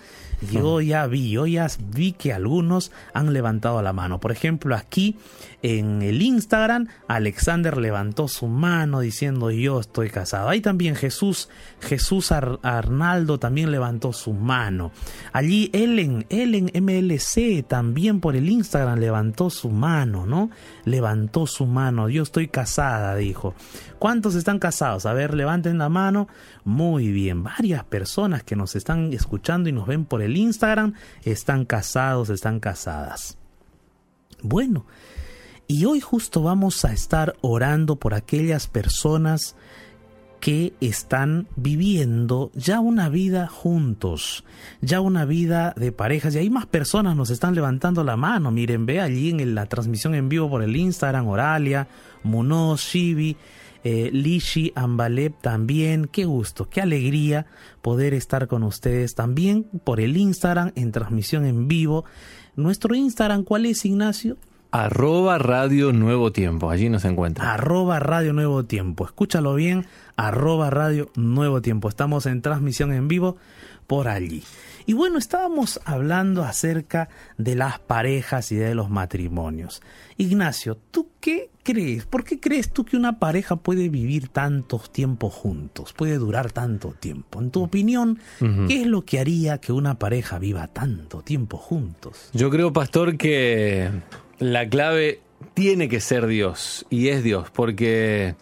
yo 0.52 0.82
ya 0.82 1.08
vi, 1.08 1.32
yo 1.32 1.46
ya 1.46 1.68
vi 1.94 2.14
que 2.14 2.34
algunos 2.34 2.92
han 3.14 3.34
levantado 3.34 3.82
la 3.82 3.94
mano. 3.94 4.20
Por 4.20 4.32
ejemplo, 4.32 4.76
aquí 4.76 5.18
en 5.62 6.02
el 6.02 6.22
Instagram, 6.22 6.88
Alexander 7.08 7.78
levantó 7.78 8.28
su 8.28 8.48
mano 8.48 9.00
diciendo 9.00 9.50
yo 9.50 9.80
estoy 9.80 10.10
casado. 10.10 10.50
Ahí 10.50 10.62
también 10.62 10.96
Jesús, 10.96 11.50
Jesús 11.82 12.32
Arnaldo 12.32 13.40
también 13.40 13.72
levantó 13.72 14.14
su 14.14 14.34
mano. 14.34 14.92
Allí 15.34 15.70
Ellen, 15.74 16.26
Ellen 16.30 16.72
MLC 16.74 17.66
también 17.68 18.20
por 18.20 18.36
el 18.36 18.50
Instagram 18.50 19.00
levantó 19.00 19.50
su 19.50 19.70
mano, 19.70 20.26
¿no? 20.26 20.52
Levantó 20.84 21.48
su 21.48 21.66
mano. 21.66 22.10
Yo 22.10 22.24
estoy 22.24 22.48
casada, 22.48 23.16
dijo. 23.16 23.56
¿Cuántos 24.00 24.36
están 24.36 24.60
casados? 24.60 25.06
A 25.06 25.14
ver, 25.14 25.34
levanten 25.34 25.78
la 25.78 25.90
mano. 25.90 26.28
Muy 26.64 27.12
bien, 27.12 27.44
varias 27.44 27.84
personas 27.84 28.44
que 28.44 28.56
nos 28.56 28.76
están 28.76 29.14
escuchando 29.14 29.70
y 29.70 29.72
nos 29.72 29.88
ven 29.88 30.06
por 30.06 30.22
el 30.22 30.25
Instagram 30.38 30.94
están 31.24 31.66
casados, 31.66 32.30
están 32.30 32.60
casadas. 32.60 33.38
Bueno, 34.42 34.86
y 35.68 35.86
hoy 35.86 36.00
justo 36.00 36.44
vamos 36.44 36.86
a 36.86 36.94
estar 36.94 37.36
orando 37.42 37.96
por 37.96 38.14
aquellas 38.14 38.68
personas 38.68 39.56
que 40.40 40.74
están 40.80 41.48
viviendo 41.56 42.52
ya 42.54 42.80
una 42.80 43.10
vida 43.10 43.48
juntos, 43.48 44.44
ya 44.80 45.02
una 45.02 45.26
vida 45.26 45.74
de 45.76 45.92
parejas. 45.92 46.36
Y 46.36 46.38
hay 46.38 46.52
más 46.52 46.68
personas 46.68 47.16
nos 47.16 47.32
están 47.32 47.56
levantando 47.56 48.04
la 48.04 48.16
mano. 48.16 48.52
Miren, 48.52 48.86
ve 48.86 49.02
allí 49.02 49.32
en 49.32 49.56
la 49.56 49.66
transmisión 49.66 50.14
en 50.14 50.30
vivo 50.30 50.48
por 50.48 50.62
el 50.62 50.76
Instagram, 50.76 51.28
Oralia, 51.28 51.88
Munoz, 52.22 52.82
Shibi, 52.82 53.38
eh, 53.86 54.10
Lishi, 54.12 54.74
Ambaleb 54.76 55.40
también. 55.42 56.10
Qué 56.12 56.26
gusto, 56.26 56.68
qué 56.68 56.82
alegría 56.82 57.46
poder 57.84 58.16
estar 58.16 58.48
con 58.48 58.64
ustedes 58.64 59.14
también 59.14 59.64
por 59.84 60.02
el 60.02 60.18
Instagram 60.18 60.72
en 60.76 60.92
transmisión 60.92 61.46
en 61.46 61.68
vivo. 61.68 62.04
Nuestro 62.56 62.96
Instagram, 62.96 63.44
¿cuál 63.44 63.68
es, 63.68 63.86
Ignacio? 63.86 64.38
Arroba 64.72 65.38
Radio 65.38 65.94
Nuevo 65.94 66.32
Tiempo, 66.32 66.72
allí 66.72 66.90
nos 66.90 67.06
encuentra. 67.06 67.54
Arroba 67.54 68.00
Radio 68.00 68.34
Nuevo 68.34 68.66
Tiempo, 68.66 69.06
escúchalo 69.06 69.54
bien, 69.54 69.86
arroba 70.18 70.72
Radio 70.72 71.12
Nuevo 71.16 71.62
Tiempo. 71.62 71.88
Estamos 71.88 72.26
en 72.26 72.42
transmisión 72.42 72.92
en 72.92 73.08
vivo 73.08 73.38
por 73.86 74.08
allí. 74.08 74.44
Y 74.86 74.94
bueno, 74.94 75.18
estábamos 75.18 75.80
hablando 75.86 76.44
acerca 76.44 77.10
de 77.38 77.56
las 77.56 77.80
parejas 77.80 78.52
y 78.52 78.56
de 78.56 78.76
los 78.76 78.90
matrimonios. 78.90 79.82
Ignacio, 80.18 80.78
¿tú 80.92 81.10
qué 81.20 81.50
crees? 81.64 82.06
¿Por 82.06 82.24
qué 82.24 82.40
crees 82.40 82.72
tú 82.72 82.86
que 82.86 82.96
una 82.96 83.18
pareja 83.18 83.56
puede 83.56 83.90
vivir 83.90 84.30
tantos 84.30 84.92
tiempos 84.92 85.34
juntos? 85.34 85.94
Puede 85.94 86.18
durar 86.18 86.52
tanto 86.52 86.92
tiempo. 86.92 87.42
En 87.42 87.50
tu 87.50 87.64
opinión, 87.64 88.20
¿qué 88.40 88.82
es 88.82 88.88
lo 88.88 89.04
que 89.04 89.20
haría 89.20 89.58
que 89.58 89.74
una 89.74 89.98
pareja 89.98 90.38
viva 90.38 90.68
tanto 90.68 91.22
tiempo 91.22 91.58
juntos? 91.58 92.30
Yo 92.34 92.52
creo, 92.52 92.72
pastor, 92.72 93.18
que 93.18 93.90
la 94.38 94.70
clave 94.70 95.22
tiene 95.56 95.90
que 95.90 96.00
ser 96.00 96.28
Dios. 96.28 96.86
Y 96.92 97.08
es 97.08 97.24
Dios, 97.24 97.50
porque 97.52 98.36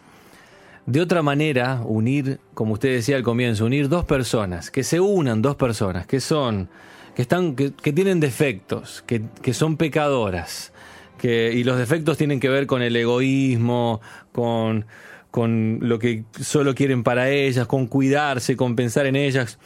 de 0.86 1.02
otra 1.02 1.22
manera, 1.22 1.82
unir, 1.86 2.40
como 2.54 2.74
usted 2.74 2.90
decía 2.90 3.16
al 3.16 3.24
comienzo, 3.24 3.66
unir 3.66 3.90
dos 3.90 4.06
personas, 4.06 4.70
que 4.70 4.84
se 4.84 5.00
unan 5.00 5.42
dos 5.42 5.56
personas, 5.56 6.06
que 6.06 6.20
son 6.20 6.70
que, 7.16 7.22
están, 7.22 7.56
que, 7.56 7.72
tienen 7.94 8.20
defectos, 8.20 9.04
que, 9.06 9.22
que 9.42 9.54
son 9.54 9.78
pecadoras, 9.78 10.74
que, 11.18 11.54
y 11.54 11.64
los 11.64 11.78
defectos 11.78 12.18
tienen 12.18 12.40
que 12.40 12.50
ver 12.50 12.68
con 12.68 12.82
el 12.82 12.96
egoísmo, 12.96 14.02
con, 14.32 14.86
con 15.32 15.80
lo 15.82 16.00
que 16.00 16.26
solo 16.42 16.76
quieren 16.76 17.04
para 17.04 17.30
ellas, 17.30 17.68
con 17.68 17.88
cuidarse, 17.88 18.58
con 18.58 18.76
pensar 18.76 19.06
en 19.06 19.16
ellas 19.16 19.60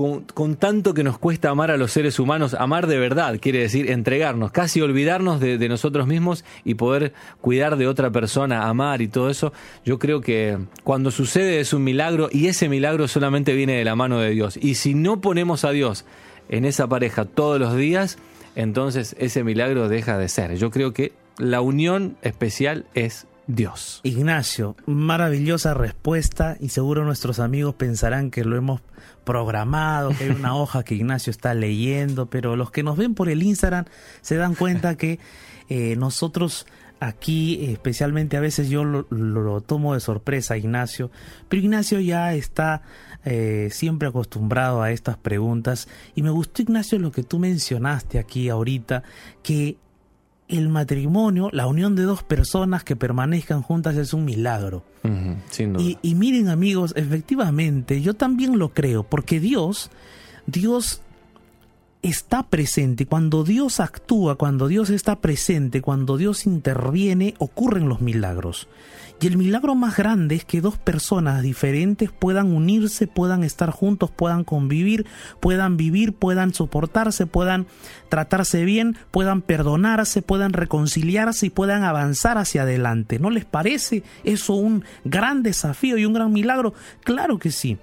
con, 0.00 0.56
tanto 0.56 0.94
que 0.94 1.04
nos 1.04 1.18
cuesta 1.18 1.50
amar 1.50 1.70
a 1.70 1.76
los 1.76 1.92
seres 1.92 2.18
humanos, 2.18 2.54
amar 2.54 2.86
de 2.86 2.98
verdad, 2.98 3.38
quiere 3.38 3.58
decir 3.58 3.90
entregarnos, 3.90 4.50
casi 4.50 4.80
olvidarnos 4.80 5.40
de, 5.40 5.68
nosotros 5.68 6.06
mismos 6.06 6.42
y 6.64 6.74
poder 6.74 7.12
cuidar 7.42 7.76
de 7.76 7.86
otra 7.86 8.10
persona, 8.10 8.68
amar 8.68 9.02
y 9.02 9.08
todo 9.08 9.28
eso, 9.28 9.52
yo 9.84 9.98
creo 9.98 10.22
que 10.22 10.56
cuando 10.84 11.10
sucede 11.10 11.60
es 11.60 11.74
un 11.74 11.84
milagro 11.84 12.30
y 12.32 12.46
ese 12.46 12.70
milagro 12.70 13.08
solamente 13.08 13.52
viene 13.54 13.74
de 13.74 13.84
la 13.84 13.94
mano 13.94 14.18
de 14.20 14.30
Dios. 14.30 14.56
Y 14.56 14.76
si 14.76 14.94
no 14.94 15.20
ponemos 15.20 15.66
a 15.66 15.70
Dios 15.70 16.06
en 16.48 16.64
esa 16.64 16.88
pareja 16.88 17.26
todos 17.26 17.60
los 17.60 17.76
días, 17.76 18.16
entonces 18.56 19.14
ese 19.18 19.44
milagro 19.44 19.90
deja 19.90 20.16
de 20.16 20.28
ser. 20.28 20.56
Yo 20.56 20.70
creo 20.70 20.94
que 20.94 21.12
la 21.36 21.60
unión 21.60 22.16
especial 22.22 22.86
es 22.94 23.26
Dios. 23.54 24.00
Ignacio, 24.04 24.76
maravillosa 24.86 25.74
respuesta 25.74 26.56
y 26.60 26.68
seguro 26.68 27.04
nuestros 27.04 27.40
amigos 27.40 27.74
pensarán 27.74 28.30
que 28.30 28.44
lo 28.44 28.56
hemos 28.56 28.80
programado, 29.24 30.10
que 30.10 30.24
hay 30.24 30.30
una 30.30 30.54
hoja 30.56 30.84
que 30.84 30.94
Ignacio 30.94 31.30
está 31.30 31.54
leyendo, 31.54 32.26
pero 32.30 32.56
los 32.56 32.70
que 32.70 32.82
nos 32.82 32.96
ven 32.96 33.14
por 33.14 33.28
el 33.28 33.42
Instagram 33.42 33.86
se 34.20 34.36
dan 34.36 34.54
cuenta 34.54 34.96
que 34.96 35.18
eh, 35.68 35.96
nosotros 35.96 36.66
aquí, 37.00 37.64
especialmente 37.72 38.36
a 38.36 38.40
veces 38.40 38.68
yo 38.68 38.84
lo, 38.84 39.60
tomo 39.62 39.94
de 39.94 40.00
sorpresa, 40.00 40.56
Ignacio, 40.56 41.10
pero 41.48 41.62
Ignacio 41.62 41.98
ya 41.98 42.34
está 42.34 42.82
eh, 43.24 43.68
siempre 43.72 44.08
acostumbrado 44.08 44.82
a 44.82 44.92
estas 44.92 45.16
preguntas 45.16 45.88
y 46.14 46.22
me 46.22 46.30
gustó, 46.30 46.62
Ignacio, 46.62 46.98
lo 46.98 47.10
que 47.10 47.22
tú 47.22 47.38
mencionaste 47.38 48.18
aquí 48.18 48.48
ahorita, 48.48 49.02
que 49.42 49.78
el 50.50 50.68
matrimonio, 50.68 51.48
la 51.52 51.66
unión 51.66 51.94
de 51.94 52.02
dos 52.02 52.22
personas 52.22 52.84
que 52.84 52.96
permanezcan 52.96 53.62
juntas 53.62 53.96
es 53.96 54.12
un 54.12 54.24
milagro. 54.24 54.82
Y, 56.02 56.14
miren 56.14 56.48
amigos, 56.48 56.92
efectivamente, 56.96 58.02
yo 58.02 58.14
también 58.14 58.58
lo 58.58 58.70
creo, 58.70 59.02
porque 59.02 59.40
Dios, 59.40 59.90
Dios 60.46 61.00
está 62.02 62.42
presente. 62.42 63.06
Cuando 63.06 63.44
Dios 63.44 63.80
actúa, 63.80 64.36
cuando 64.36 64.68
Dios 64.68 64.90
está 64.90 65.20
presente, 65.20 65.80
cuando 65.80 66.16
Dios 66.16 66.46
interviene, 66.46 67.34
ocurren 67.38 67.88
los 67.88 68.00
milagros. 68.00 68.68
Y 69.22 69.26
el 69.26 69.36
milagro 69.36 69.74
más 69.74 69.98
grande 69.98 70.34
es 70.34 70.46
que 70.46 70.62
dos 70.62 70.78
personas 70.78 71.42
diferentes 71.42 72.10
puedan 72.10 72.52
unirse, 72.52 73.06
puedan 73.06 73.44
estar 73.44 73.70
juntos, 73.70 74.10
puedan 74.10 74.44
convivir, 74.44 75.04
puedan 75.40 75.76
vivir, 75.76 76.14
puedan 76.14 76.54
soportarse, 76.54 77.26
puedan 77.26 77.66
tratarse 78.08 78.64
bien, 78.64 78.96
puedan 79.10 79.42
perdonarse, 79.42 80.22
puedan 80.22 80.54
reconciliarse 80.54 81.46
y 81.46 81.50
puedan 81.50 81.84
avanzar 81.84 82.38
hacia 82.38 82.62
adelante. 82.62 83.18
¿No 83.18 83.28
les 83.28 83.44
parece 83.44 84.04
eso 84.24 84.54
un 84.54 84.84
gran 85.04 85.42
desafío 85.42 85.98
y 85.98 86.06
un 86.06 86.14
gran 86.14 86.32
milagro? 86.32 86.72
Claro 87.04 87.38
que 87.38 87.50
sí. 87.50 87.76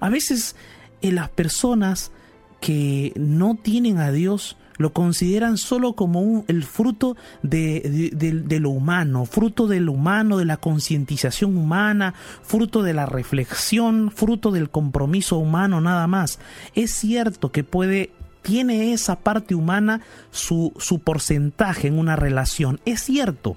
A 0.00 0.10
veces 0.10 0.54
en 1.00 1.14
las 1.14 1.30
personas 1.30 2.12
que 2.60 3.14
no 3.16 3.54
tienen 3.54 3.96
a 3.98 4.12
Dios 4.12 4.58
lo 4.78 4.92
consideran 4.92 5.58
solo 5.58 5.92
como 5.94 6.44
el 6.48 6.64
fruto 6.64 7.16
de, 7.42 8.10
de, 8.14 8.60
lo 8.60 8.70
humano, 8.70 9.26
fruto 9.26 9.66
de 9.66 9.80
lo 9.80 9.92
humano, 9.92 10.38
de 10.38 10.44
la 10.44 10.56
concientización 10.56 11.56
humana, 11.56 12.14
fruto 12.42 12.82
de 12.82 12.94
la 12.94 13.06
reflexión, 13.06 14.10
fruto 14.10 14.52
del 14.52 14.70
compromiso 14.70 15.36
humano 15.36 15.80
nada 15.80 16.06
más. 16.06 16.38
Es 16.74 16.92
cierto 16.92 17.52
que 17.52 17.64
puede 17.64 18.12
tiene 18.42 18.92
esa 18.92 19.18
parte 19.18 19.54
humana 19.54 20.00
su, 20.30 20.72
su 20.78 21.00
porcentaje 21.00 21.88
en 21.88 21.98
una 21.98 22.16
relación, 22.16 22.80
es 22.86 23.02
cierto. 23.02 23.56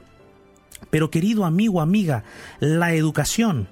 Pero 0.90 1.12
querido 1.12 1.46
amigo, 1.46 1.80
amiga, 1.80 2.24
la 2.60 2.94
educación, 2.94 3.70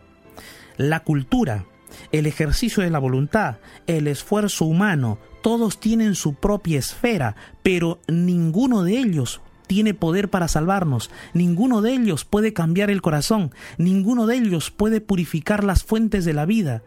la 0.78 1.02
cultura, 1.02 1.66
el 2.12 2.26
ejercicio 2.26 2.84
de 2.84 2.90
la 2.90 3.00
voluntad, 3.00 3.58
el 3.88 4.08
esfuerzo 4.08 4.66
humano, 4.66 5.18
todos 5.42 5.80
tienen 5.80 6.16
su 6.16 6.34
propia 6.34 6.80
esfera, 6.80 7.36
pero 7.64 8.00
ninguno 8.08 8.84
de 8.84 9.00
ellos 9.00 9.42
tiene 9.68 9.94
poder 9.94 10.30
para 10.30 10.48
salvarnos, 10.48 11.12
ninguno 11.34 11.82
de 11.82 11.94
ellos 11.94 12.26
puede 12.26 12.54
cambiar 12.54 12.90
el 12.90 13.02
corazón, 13.02 13.52
ninguno 13.78 14.26
de 14.26 14.38
ellos 14.38 14.72
puede 14.72 15.00
purificar 15.00 15.64
las 15.64 15.84
fuentes 15.84 16.26
de 16.26 16.34
la 16.34 16.46
vida. 16.46 16.82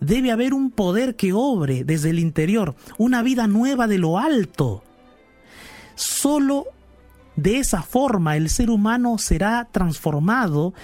Debe 0.00 0.30
haber 0.30 0.54
un 0.54 0.70
poder 0.70 1.16
que 1.16 1.32
obre 1.32 1.84
desde 1.84 2.10
el 2.10 2.18
interior, 2.18 2.74
una 2.96 3.22
vida 3.22 3.46
nueva 3.46 3.86
de 3.86 3.98
lo 3.98 4.18
alto. 4.18 4.82
Solo 5.94 6.66
de 7.36 7.58
esa 7.58 7.82
forma 7.82 8.36
el 8.36 8.48
ser 8.48 8.70
humano 8.70 9.18
será 9.18 9.68
transformado, 9.70 10.74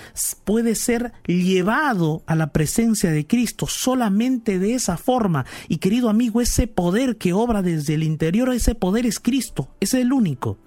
puede 0.44 0.74
ser 0.74 1.12
llevado 1.26 2.22
a 2.26 2.34
la 2.34 2.52
presencia 2.52 3.10
de 3.10 3.26
Cristo 3.26 3.66
solamente 3.66 4.58
de 4.58 4.74
esa 4.74 4.96
forma. 4.96 5.46
Y 5.68 5.78
querido 5.78 6.08
amigo, 6.08 6.40
ese 6.40 6.66
poder 6.66 7.16
que 7.16 7.32
obra 7.32 7.62
desde 7.62 7.94
el 7.94 8.02
interior, 8.02 8.52
ese 8.52 8.74
poder 8.74 9.06
es 9.06 9.18
Cristo, 9.18 9.68
es 9.80 9.94
el 9.94 10.12
único. 10.12 10.58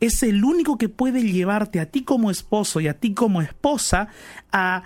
Es 0.00 0.22
el 0.22 0.44
único 0.44 0.78
que 0.78 0.88
puede 0.88 1.22
llevarte 1.22 1.80
a 1.80 1.86
ti 1.86 2.02
como 2.02 2.30
esposo 2.30 2.80
y 2.80 2.88
a 2.88 2.98
ti 2.98 3.14
como 3.14 3.40
esposa 3.40 4.08
a 4.50 4.82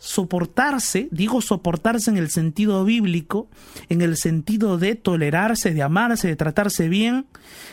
soportarse, 0.00 1.08
digo 1.12 1.42
soportarse 1.42 2.10
en 2.10 2.16
el 2.16 2.30
sentido 2.30 2.84
bíblico, 2.84 3.48
en 3.90 4.00
el 4.00 4.16
sentido 4.16 4.78
de 4.78 4.94
tolerarse, 4.96 5.74
de 5.74 5.82
amarse, 5.82 6.26
de 6.26 6.36
tratarse 6.36 6.88
bien, 6.88 7.26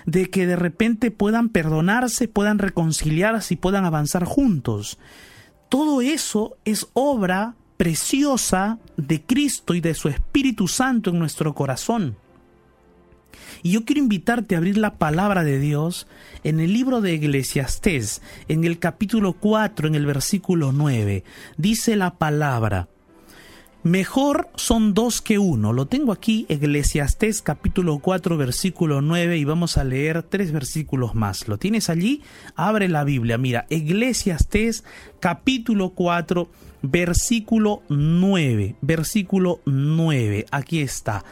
de 0.05 0.29
que 0.29 0.45
de 0.45 0.57
repente 0.57 1.09
puedan 1.09 1.49
perdonarse, 1.49 2.27
puedan 2.27 2.59
reconciliarse 2.59 3.53
y 3.53 3.57
puedan 3.57 3.85
avanzar 3.85 4.25
juntos. 4.25 4.99
Todo 5.69 6.01
eso 6.01 6.57
es 6.65 6.87
obra 6.93 7.55
preciosa 7.77 8.77
de 8.97 9.21
Cristo 9.21 9.73
y 9.73 9.79
de 9.79 9.93
su 9.93 10.09
Espíritu 10.09 10.67
Santo 10.67 11.11
en 11.11 11.19
nuestro 11.19 11.55
corazón. 11.55 12.17
Y 13.63 13.71
yo 13.71 13.85
quiero 13.85 14.01
invitarte 14.01 14.55
a 14.55 14.59
abrir 14.59 14.77
la 14.77 14.95
palabra 14.95 15.43
de 15.43 15.59
Dios 15.59 16.07
en 16.43 16.59
el 16.59 16.73
libro 16.73 17.01
de 17.01 17.13
Eclesiastés, 17.13 18.21
en 18.47 18.63
el 18.63 18.79
capítulo 18.79 19.33
4, 19.33 19.87
en 19.87 19.95
el 19.95 20.05
versículo 20.05 20.71
9. 20.71 21.23
Dice 21.57 21.95
la 21.95 22.17
palabra, 22.17 22.87
Mejor 23.87 24.49
son 24.55 24.93
dos 24.93 25.21
que 25.21 25.39
uno. 25.39 25.71
Lo 25.71 25.85
tengo 25.85 26.11
aquí, 26.11 26.45
Eclesiastés 26.49 27.41
capítulo 27.41 27.99
4 27.99 28.35
versículo 28.35 29.01
9 29.01 29.37
y 29.37 29.45
vamos 29.45 29.77
a 29.77 29.85
leer 29.85 30.23
tres 30.23 30.51
versículos 30.51 31.15
más. 31.15 31.47
¿Lo 31.47 31.57
tienes 31.57 31.89
allí? 31.89 32.21
Abre 32.55 32.89
la 32.89 33.05
Biblia. 33.05 33.37
Mira, 33.37 33.65
Eclesiastés 33.69 34.83
capítulo 35.21 35.91
4 35.91 36.49
versículo 36.81 37.81
9. 37.87 38.75
Versículo 38.81 39.61
9. 39.65 40.47
Aquí 40.51 40.81
está. 40.81 41.23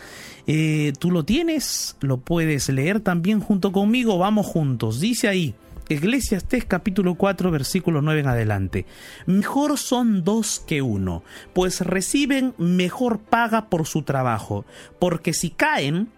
Eh, 0.48 0.94
Tú 1.00 1.12
lo 1.12 1.26
tienes, 1.26 1.98
lo 2.02 2.18
puedes 2.18 2.70
leer 2.70 3.00
también 3.00 3.40
junto 3.40 3.72
conmigo. 3.72 4.18
Vamos 4.18 4.46
juntos. 4.46 5.00
Dice 5.00 5.28
ahí. 5.28 5.56
Eclesiastés 5.88 6.66
capítulo 6.66 7.14
4 7.14 7.52
versículo 7.52 8.02
9 8.02 8.22
en 8.22 8.28
adelante. 8.28 8.86
Mejor 9.28 9.78
son 9.78 10.24
dos 10.24 10.64
que 10.66 10.82
uno, 10.82 11.24
pues 11.54 11.82
reciben 11.82 12.56
mejor 12.58 13.20
paga 13.20 13.70
por 13.70 13.86
su 13.86 14.02
trabajo, 14.02 14.66
porque 14.98 15.32
si 15.34 15.52
caen, 15.52 16.10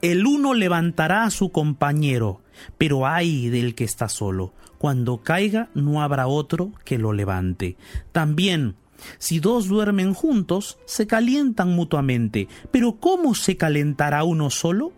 el 0.00 0.26
uno 0.26 0.54
levantará 0.54 1.24
a 1.24 1.30
su 1.30 1.50
compañero, 1.50 2.40
pero 2.78 3.06
ay 3.06 3.50
del 3.50 3.74
que 3.74 3.84
está 3.84 4.08
solo. 4.08 4.54
Cuando 4.78 5.18
caiga 5.18 5.68
no 5.74 6.02
habrá 6.02 6.26
otro 6.26 6.72
que 6.84 6.98
lo 6.98 7.12
levante. 7.12 7.76
También 8.10 8.74
si 9.18 9.40
dos 9.40 9.68
duermen 9.68 10.14
juntos, 10.14 10.78
se 10.84 11.06
calientan 11.06 11.70
mutuamente, 11.70 12.48
pero 12.70 12.96
¿cómo 13.00 13.34
se 13.34 13.56
calentará 13.56 14.24
uno 14.24 14.50
solo? 14.50 14.92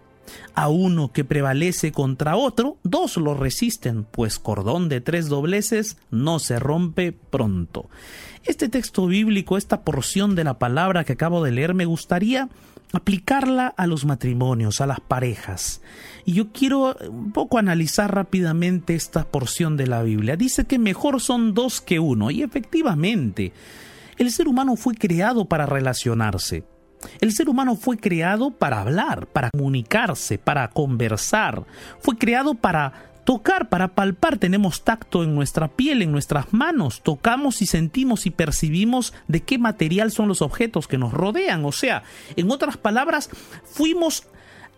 A 0.54 0.68
uno 0.68 1.12
que 1.12 1.24
prevalece 1.24 1.92
contra 1.92 2.36
otro, 2.36 2.78
dos 2.82 3.16
lo 3.18 3.34
resisten, 3.34 4.04
pues 4.04 4.38
cordón 4.38 4.88
de 4.88 5.00
tres 5.00 5.28
dobleces 5.28 5.98
no 6.10 6.38
se 6.38 6.58
rompe 6.58 7.12
pronto. 7.12 7.90
Este 8.44 8.68
texto 8.68 9.06
bíblico, 9.06 9.56
esta 9.56 9.82
porción 9.82 10.34
de 10.34 10.44
la 10.44 10.58
palabra 10.58 11.04
que 11.04 11.12
acabo 11.12 11.44
de 11.44 11.50
leer, 11.50 11.74
me 11.74 11.84
gustaría 11.84 12.48
aplicarla 12.92 13.66
a 13.66 13.86
los 13.86 14.04
matrimonios, 14.04 14.80
a 14.80 14.86
las 14.86 15.00
parejas. 15.00 15.82
Y 16.24 16.34
yo 16.34 16.52
quiero 16.52 16.96
un 17.08 17.32
poco 17.32 17.58
analizar 17.58 18.14
rápidamente 18.14 18.94
esta 18.94 19.24
porción 19.24 19.76
de 19.76 19.86
la 19.86 20.02
Biblia. 20.02 20.36
Dice 20.36 20.64
que 20.64 20.78
mejor 20.78 21.20
son 21.20 21.54
dos 21.54 21.80
que 21.80 21.98
uno, 21.98 22.30
y 22.30 22.42
efectivamente, 22.42 23.52
el 24.18 24.30
ser 24.30 24.48
humano 24.48 24.76
fue 24.76 24.94
creado 24.94 25.46
para 25.46 25.66
relacionarse. 25.66 26.64
El 27.20 27.32
ser 27.32 27.48
humano 27.48 27.76
fue 27.76 27.96
creado 27.98 28.50
para 28.50 28.80
hablar, 28.80 29.26
para 29.26 29.50
comunicarse, 29.50 30.38
para 30.38 30.68
conversar. 30.68 31.64
Fue 32.00 32.16
creado 32.16 32.54
para 32.54 33.12
tocar, 33.24 33.68
para 33.68 33.88
palpar. 33.88 34.38
Tenemos 34.38 34.84
tacto 34.84 35.22
en 35.22 35.34
nuestra 35.34 35.68
piel, 35.68 36.02
en 36.02 36.12
nuestras 36.12 36.52
manos. 36.52 37.02
Tocamos 37.02 37.62
y 37.62 37.66
sentimos 37.66 38.26
y 38.26 38.30
percibimos 38.30 39.12
de 39.28 39.42
qué 39.42 39.58
material 39.58 40.10
son 40.10 40.28
los 40.28 40.42
objetos 40.42 40.88
que 40.88 40.98
nos 40.98 41.12
rodean. 41.12 41.64
O 41.64 41.72
sea, 41.72 42.02
en 42.36 42.50
otras 42.50 42.76
palabras, 42.76 43.30
fuimos 43.64 44.26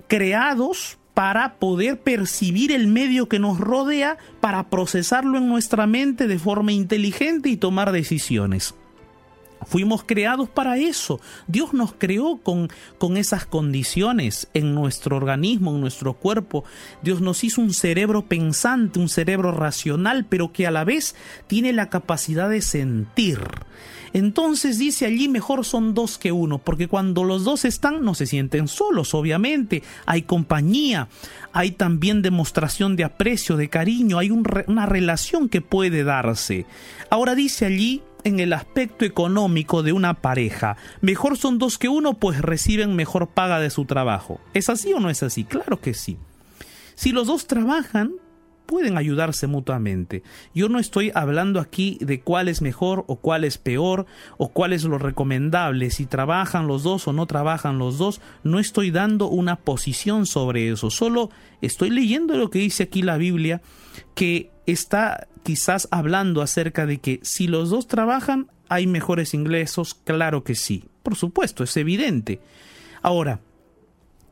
creados 0.09 0.99
para 1.15 1.55
poder 1.55 2.01
percibir 2.01 2.73
el 2.73 2.89
medio 2.89 3.27
que 3.27 3.39
nos 3.39 3.59
rodea, 3.59 4.19
para 4.41 4.69
procesarlo 4.69 5.39
en 5.39 5.49
nuestra 5.49 5.87
mente 5.87 6.27
de 6.27 6.39
forma 6.39 6.73
inteligente 6.73 7.49
y 7.49 7.57
tomar 7.57 7.91
decisiones. 7.91 8.75
Fuimos 9.65 10.05
creados 10.05 10.49
para 10.49 10.77
eso. 10.77 11.21
Dios 11.47 11.73
nos 11.73 11.95
creó 11.95 12.39
con, 12.43 12.69
con, 12.99 13.17
esas 13.17 13.47
condiciones 13.47 14.49
en 14.55 14.75
nuestro 14.75 15.17
organismo, 15.17 15.75
en 15.75 15.81
nuestro 15.81 16.15
cuerpo. 16.15 16.65
Dios 17.03 17.21
nos 17.21 17.43
hizo 17.43 17.61
un 17.61 17.73
cerebro 17.73 18.27
pensante, 18.27 18.99
un 18.99 19.09
cerebro 19.09 19.53
racional, 19.53 20.27
pero 20.29 20.53
que 20.53 20.67
a 20.67 20.71
la 20.71 20.85
vez 20.85 21.17
tiene 21.47 21.73
la 21.73 21.89
capacidad 21.89 22.49
de 22.51 22.61
sentir. 22.61 23.41
Entonces 24.13 24.79
dice 24.79 25.05
allí 25.05 25.29
mejor 25.29 25.65
son 25.65 25.93
dos 25.93 26.17
que 26.17 26.33
uno, 26.33 26.59
porque 26.59 26.89
cuando 26.89 27.25
los 27.25 27.45
dos 27.45 27.65
están 27.65 28.03
no 28.03 28.15
se 28.15 28.27
sienten 28.27 28.69
solos, 28.69 29.15
obviamente. 29.15 29.83
Hay 30.07 30.23
compañía, 30.23 31.09
hay 31.53 31.73
también 31.73 32.23
demostración 32.23 32.97
de 32.97 33.05
aprecio, 33.05 33.57
de 33.57 33.69
cariño, 33.69 34.19
hay 34.19 34.31
una 34.31 34.87
relación 34.87 35.49
que 35.49 35.61
puede 35.61 36.05
darse. 36.05 36.67
Ahora 37.11 37.35
dice 37.35 37.67
allí 37.67 38.03
en 38.27 38.41
el 38.41 38.53
aspecto 38.53 39.05
económico 39.05 39.85
de 39.85 39.93
una 39.93 40.15
pareja. 40.15 40.77
Mejor 41.01 41.37
son 41.37 41.59
dos 41.59 41.79
que 41.79 41.89
uno, 41.89 42.15
pues 42.15 42.43
reciben 42.43 42.97
mejor 42.97 43.29
paga 43.29 43.61
de 43.61 43.71
su 43.71 43.85
trabajo. 43.85 44.41
¿Es 44.53 44.69
así 44.69 44.93
o 44.93 44.99
no 44.99 45.11
es 45.11 45.23
así? 45.23 45.45
Claro 45.45 45.81
que 45.81 45.95
sí. 45.95 46.19
Si 46.97 47.13
los 47.13 47.29
dos 47.29 47.47
trabajan, 47.47 48.15
pueden 48.67 48.99
ayudarse 48.99 49.47
mutuamente. 49.47 50.25
Yo 50.53 50.69
no 50.69 50.81
estoy 50.81 51.13
hablando 51.15 51.61
aquí 51.61 51.99
de 52.01 52.21
cuál 52.21 52.49
es 52.49 52.63
mejor 52.63 53.05
o 53.07 53.15
cuál 53.15 53.45
es 53.45 53.59
peor 53.59 54.07
o 54.39 54.49
cuál 54.49 54.73
es 54.73 54.83
lo 54.83 54.99
recomendable, 54.99 55.91
si 55.91 56.05
trabajan 56.05 56.67
los 56.67 56.83
dos 56.83 57.07
o 57.07 57.13
no 57.13 57.27
trabajan 57.27 57.79
los 57.79 57.97
dos, 57.97 58.21
no 58.43 58.59
estoy 58.59 58.91
dando 58.91 59.29
una 59.29 59.55
posición 59.55 60.27
sobre 60.27 60.69
eso, 60.73 60.91
solo 60.91 61.31
estoy 61.61 61.91
leyendo 61.91 62.37
lo 62.37 62.51
que 62.51 62.59
dice 62.59 62.83
aquí 62.83 63.03
la 63.03 63.19
Biblia, 63.19 63.63
que 64.15 64.51
está 64.67 65.29
quizás 65.43 65.89
hablando 65.91 66.43
acerca 66.43 66.87
de 66.87 66.99
que 66.99 67.21
si 67.23 67.47
los 67.47 67.71
dos 67.71 67.87
trabajan, 67.87 68.51
hay 68.69 68.87
mejores 68.87 69.35
ingresos, 69.35 69.95
claro 69.95 70.43
que 70.45 70.55
sí, 70.55 70.85
por 71.03 71.15
supuesto, 71.15 71.63
es 71.63 71.77
evidente. 71.77 72.41
Ahora, 73.03 73.41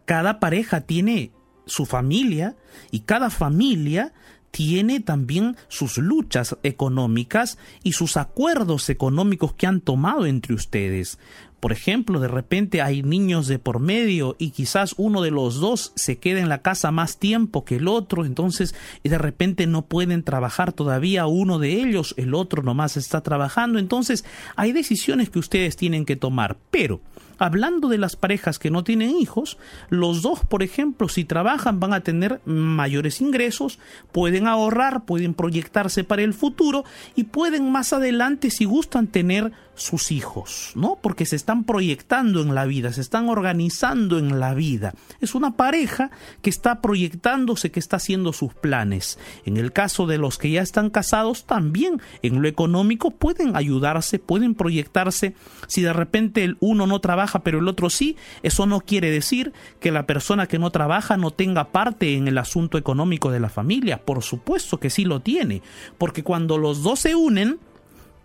cada 0.05 0.40
pareja 0.40 0.81
tiene 0.83 1.31
su 1.66 1.87
familia 1.87 2.57
y 2.90 3.00
cada 3.00 3.31
familia 3.31 4.12
tiene 4.50 5.00
también 5.00 5.57
sus 5.68 5.98
luchas 5.98 6.57
económicas 6.62 7.59
y 7.83 7.92
sus 7.92 8.16
acuerdos 8.16 8.88
económicos 8.88 9.55
que 9.55 9.66
han 9.66 9.81
tomado 9.81 10.27
entre 10.27 10.55
ustedes. 10.55 11.18
Por 11.64 11.72
ejemplo, 11.72 12.20
de 12.20 12.29
repente 12.29 12.83
hay 12.83 13.03
niños 13.03 13.46
de 13.46 13.59
por 13.59 13.81
medio 13.81 14.37
y 14.38 14.50
quizás 14.50 14.94
uno 14.98 15.22
de 15.22 15.31
los 15.31 15.61
dos 15.61 15.92
se 15.96 16.18
queda 16.18 16.40
en 16.40 16.50
la 16.50 16.61
casa 16.61 16.90
más 16.90 17.16
tiempo 17.16 17.64
que 17.64 17.77
el 17.77 17.88
otro, 17.88 18.27
entonces 18.27 18.74
de 19.03 19.16
repente 19.16 19.66
no 19.66 19.87
pueden 19.87 20.24
trabajar 20.24 20.74
todavía 20.74 21.24
uno 21.24 21.59
de 21.59 21.81
ellos, 21.81 22.12
el 22.18 22.35
otro 22.35 22.62
nomás 22.62 22.98
está 22.98 23.22
trabajando, 23.22 23.79
entonces 23.79 24.27
hay 24.57 24.72
decisiones 24.72 25.31
que 25.31 25.38
ustedes 25.38 25.74
tienen 25.77 26.05
que 26.05 26.16
tomar, 26.16 26.59
pero 26.70 27.00
Hablando 27.38 27.88
de 27.88 27.98
las 27.98 28.14
parejas 28.14 28.59
que 28.59 28.70
no 28.70 28.85
tienen 28.85 29.11
hijos, 29.11 29.59
los 29.88 30.22
dos, 30.22 30.40
por 30.44 30.62
ejemplo, 30.62 31.09
si 31.09 31.24
trabajan 31.24 31.81
van 31.81 31.92
a 31.92 32.00
tener 32.00 32.40
mayores 32.44 33.20
ingresos, 33.20 33.79
pueden 34.12 34.46
ahorrar, 34.46 35.05
pueden 35.05 35.35
proyectarse 35.35 36.05
para 36.05 36.22
el 36.22 36.33
futuro 36.33 36.85
y 37.16 37.24
pueden 37.24 37.72
más 37.72 37.92
adelante, 37.92 38.50
si 38.50 38.64
gustan, 38.64 39.09
tener 39.09 39.53
sus 39.74 40.12
hijos, 40.12 40.72
¿no? 40.74 40.98
Porque 41.00 41.26
se 41.26 41.37
están 41.37 41.64
proyectando 41.64 42.40
en 42.42 42.54
la 42.54 42.64
vida, 42.64 42.92
se 42.92 43.00
están 43.00 43.28
organizando 43.28 44.18
en 44.18 44.40
la 44.40 44.54
vida. 44.54 44.94
Es 45.20 45.34
una 45.34 45.56
pareja 45.56 46.10
que 46.42 46.50
está 46.50 46.80
proyectándose, 46.80 47.70
que 47.70 47.80
está 47.80 47.96
haciendo 47.96 48.32
sus 48.32 48.54
planes. 48.54 49.18
En 49.44 49.56
el 49.56 49.72
caso 49.72 50.06
de 50.06 50.18
los 50.18 50.38
que 50.38 50.50
ya 50.50 50.62
están 50.62 50.90
casados, 50.90 51.44
también 51.44 52.00
en 52.22 52.40
lo 52.40 52.48
económico 52.48 53.10
pueden 53.10 53.56
ayudarse, 53.56 54.18
pueden 54.18 54.54
proyectarse. 54.54 55.34
Si 55.66 55.82
de 55.82 55.92
repente 55.92 56.44
el 56.44 56.56
uno 56.60 56.87
no 56.87 57.00
trabaja, 57.00 57.42
pero 57.42 57.58
el 57.58 57.68
otro 57.68 57.90
sí, 57.90 58.16
eso 58.42 58.66
no 58.66 58.80
quiere 58.80 59.10
decir 59.10 59.52
que 59.80 59.92
la 59.92 60.06
persona 60.06 60.46
que 60.46 60.58
no 60.58 60.70
trabaja 60.70 61.16
no 61.16 61.30
tenga 61.30 61.72
parte 61.72 62.14
en 62.14 62.28
el 62.28 62.38
asunto 62.38 62.78
económico 62.78 63.30
de 63.30 63.40
la 63.40 63.48
familia. 63.48 64.04
Por 64.04 64.22
supuesto 64.22 64.78
que 64.78 64.90
sí 64.90 65.04
lo 65.04 65.20
tiene, 65.20 65.62
porque 65.98 66.22
cuando 66.22 66.58
los 66.58 66.82
dos 66.82 67.00
se 67.00 67.14
unen, 67.14 67.58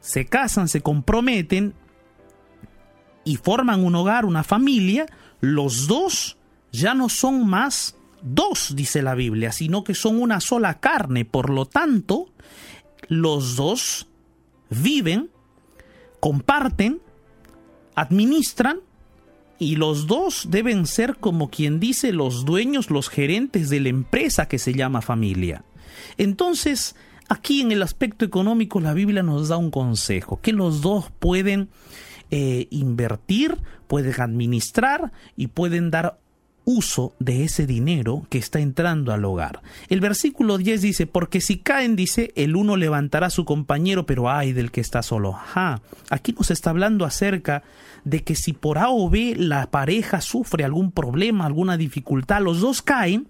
se 0.01 0.25
casan, 0.25 0.67
se 0.67 0.81
comprometen 0.81 1.73
y 3.23 3.35
forman 3.35 3.83
un 3.83 3.95
hogar, 3.95 4.25
una 4.25 4.43
familia, 4.43 5.05
los 5.41 5.88
dos 5.88 6.38
ya 6.71 6.93
no 6.93 7.09
son 7.09 7.47
más 7.47 7.95
dos, 8.21 8.73
dice 8.75 9.01
la 9.01 9.15
Biblia, 9.15 9.51
sino 9.51 9.83
que 9.83 9.95
son 9.95 10.21
una 10.21 10.39
sola 10.39 10.79
carne. 10.79 11.25
Por 11.25 11.49
lo 11.49 11.65
tanto, 11.65 12.29
los 13.07 13.55
dos 13.55 14.07
viven, 14.69 15.29
comparten, 16.19 17.01
administran 17.95 18.79
y 19.57 19.75
los 19.75 20.07
dos 20.07 20.47
deben 20.49 20.88
ser 20.88 21.17
como 21.17 21.49
quien 21.49 21.79
dice 21.79 22.13
los 22.13 22.45
dueños, 22.45 22.89
los 22.89 23.09
gerentes 23.09 23.69
de 23.69 23.81
la 23.81 23.89
empresa 23.89 24.47
que 24.47 24.57
se 24.57 24.73
llama 24.73 25.01
familia. 25.01 25.63
Entonces, 26.17 26.95
Aquí 27.29 27.61
en 27.61 27.71
el 27.71 27.83
aspecto 27.83 28.25
económico 28.25 28.79
la 28.79 28.93
Biblia 28.93 29.21
nos 29.21 29.49
da 29.49 29.57
un 29.57 29.69
consejo, 29.69 30.41
que 30.41 30.51
los 30.51 30.81
dos 30.81 31.11
pueden 31.19 31.69
eh, 32.31 32.67
invertir, 32.71 33.55
pueden 33.87 34.19
administrar 34.19 35.11
y 35.37 35.47
pueden 35.47 35.91
dar 35.91 36.19
uso 36.65 37.13
de 37.19 37.43
ese 37.43 37.65
dinero 37.65 38.25
que 38.29 38.37
está 38.37 38.59
entrando 38.59 39.11
al 39.11 39.25
hogar. 39.25 39.61
El 39.89 40.01
versículo 40.01 40.57
10 40.57 40.81
dice, 40.81 41.07
porque 41.07 41.41
si 41.41 41.57
caen, 41.57 41.95
dice, 41.95 42.31
el 42.35 42.55
uno 42.55 42.77
levantará 42.77 43.27
a 43.27 43.31
su 43.31 43.45
compañero, 43.45 44.05
pero 44.05 44.29
ay 44.29 44.53
del 44.53 44.71
que 44.71 44.81
está 44.81 45.01
solo. 45.01 45.37
Aquí 46.09 46.33
nos 46.33 46.51
está 46.51 46.69
hablando 46.69 47.05
acerca 47.05 47.63
de 48.03 48.23
que 48.23 48.35
si 48.35 48.53
por 48.53 48.77
A 48.77 48.89
o 48.89 49.09
B 49.09 49.35
la 49.37 49.71
pareja 49.71 50.21
sufre 50.21 50.63
algún 50.63 50.91
problema, 50.91 51.45
alguna 51.45 51.77
dificultad, 51.77 52.41
los 52.41 52.61
dos 52.61 52.81
caen, 52.81 53.27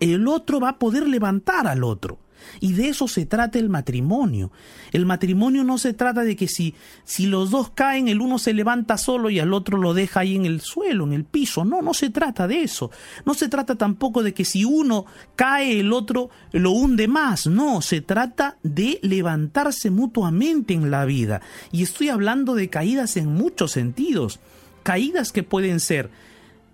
el 0.00 0.26
otro 0.28 0.60
va 0.60 0.70
a 0.70 0.78
poder 0.78 1.06
levantar 1.08 1.66
al 1.66 1.84
otro. 1.84 2.18
Y 2.60 2.72
de 2.72 2.88
eso 2.88 3.08
se 3.08 3.26
trata 3.26 3.58
el 3.58 3.68
matrimonio. 3.68 4.50
El 4.92 5.06
matrimonio 5.06 5.64
no 5.64 5.78
se 5.78 5.92
trata 5.92 6.22
de 6.22 6.36
que 6.36 6.48
si, 6.48 6.74
si 7.04 7.26
los 7.26 7.50
dos 7.50 7.70
caen, 7.70 8.08
el 8.08 8.20
uno 8.20 8.38
se 8.38 8.54
levanta 8.54 8.98
solo 8.98 9.30
y 9.30 9.38
al 9.38 9.52
otro 9.52 9.78
lo 9.78 9.94
deja 9.94 10.20
ahí 10.20 10.36
en 10.36 10.46
el 10.46 10.60
suelo, 10.60 11.04
en 11.04 11.12
el 11.12 11.24
piso. 11.24 11.64
No, 11.64 11.82
no 11.82 11.94
se 11.94 12.10
trata 12.10 12.46
de 12.46 12.62
eso. 12.62 12.90
No 13.24 13.34
se 13.34 13.48
trata 13.48 13.76
tampoco 13.76 14.22
de 14.22 14.34
que 14.34 14.44
si 14.44 14.64
uno 14.64 15.06
cae, 15.36 15.80
el 15.80 15.92
otro 15.92 16.30
lo 16.52 16.72
hunde 16.72 17.08
más. 17.08 17.46
No, 17.46 17.82
se 17.82 18.00
trata 18.00 18.56
de 18.62 18.98
levantarse 19.02 19.90
mutuamente 19.90 20.74
en 20.74 20.90
la 20.90 21.04
vida. 21.04 21.40
Y 21.70 21.82
estoy 21.82 22.08
hablando 22.08 22.54
de 22.54 22.68
caídas 22.68 23.16
en 23.16 23.34
muchos 23.34 23.72
sentidos. 23.72 24.40
Caídas 24.82 25.32
que 25.32 25.42
pueden 25.42 25.80
ser 25.80 26.10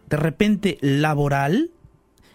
de 0.08 0.16
repente 0.16 0.78
laboral, 0.80 1.70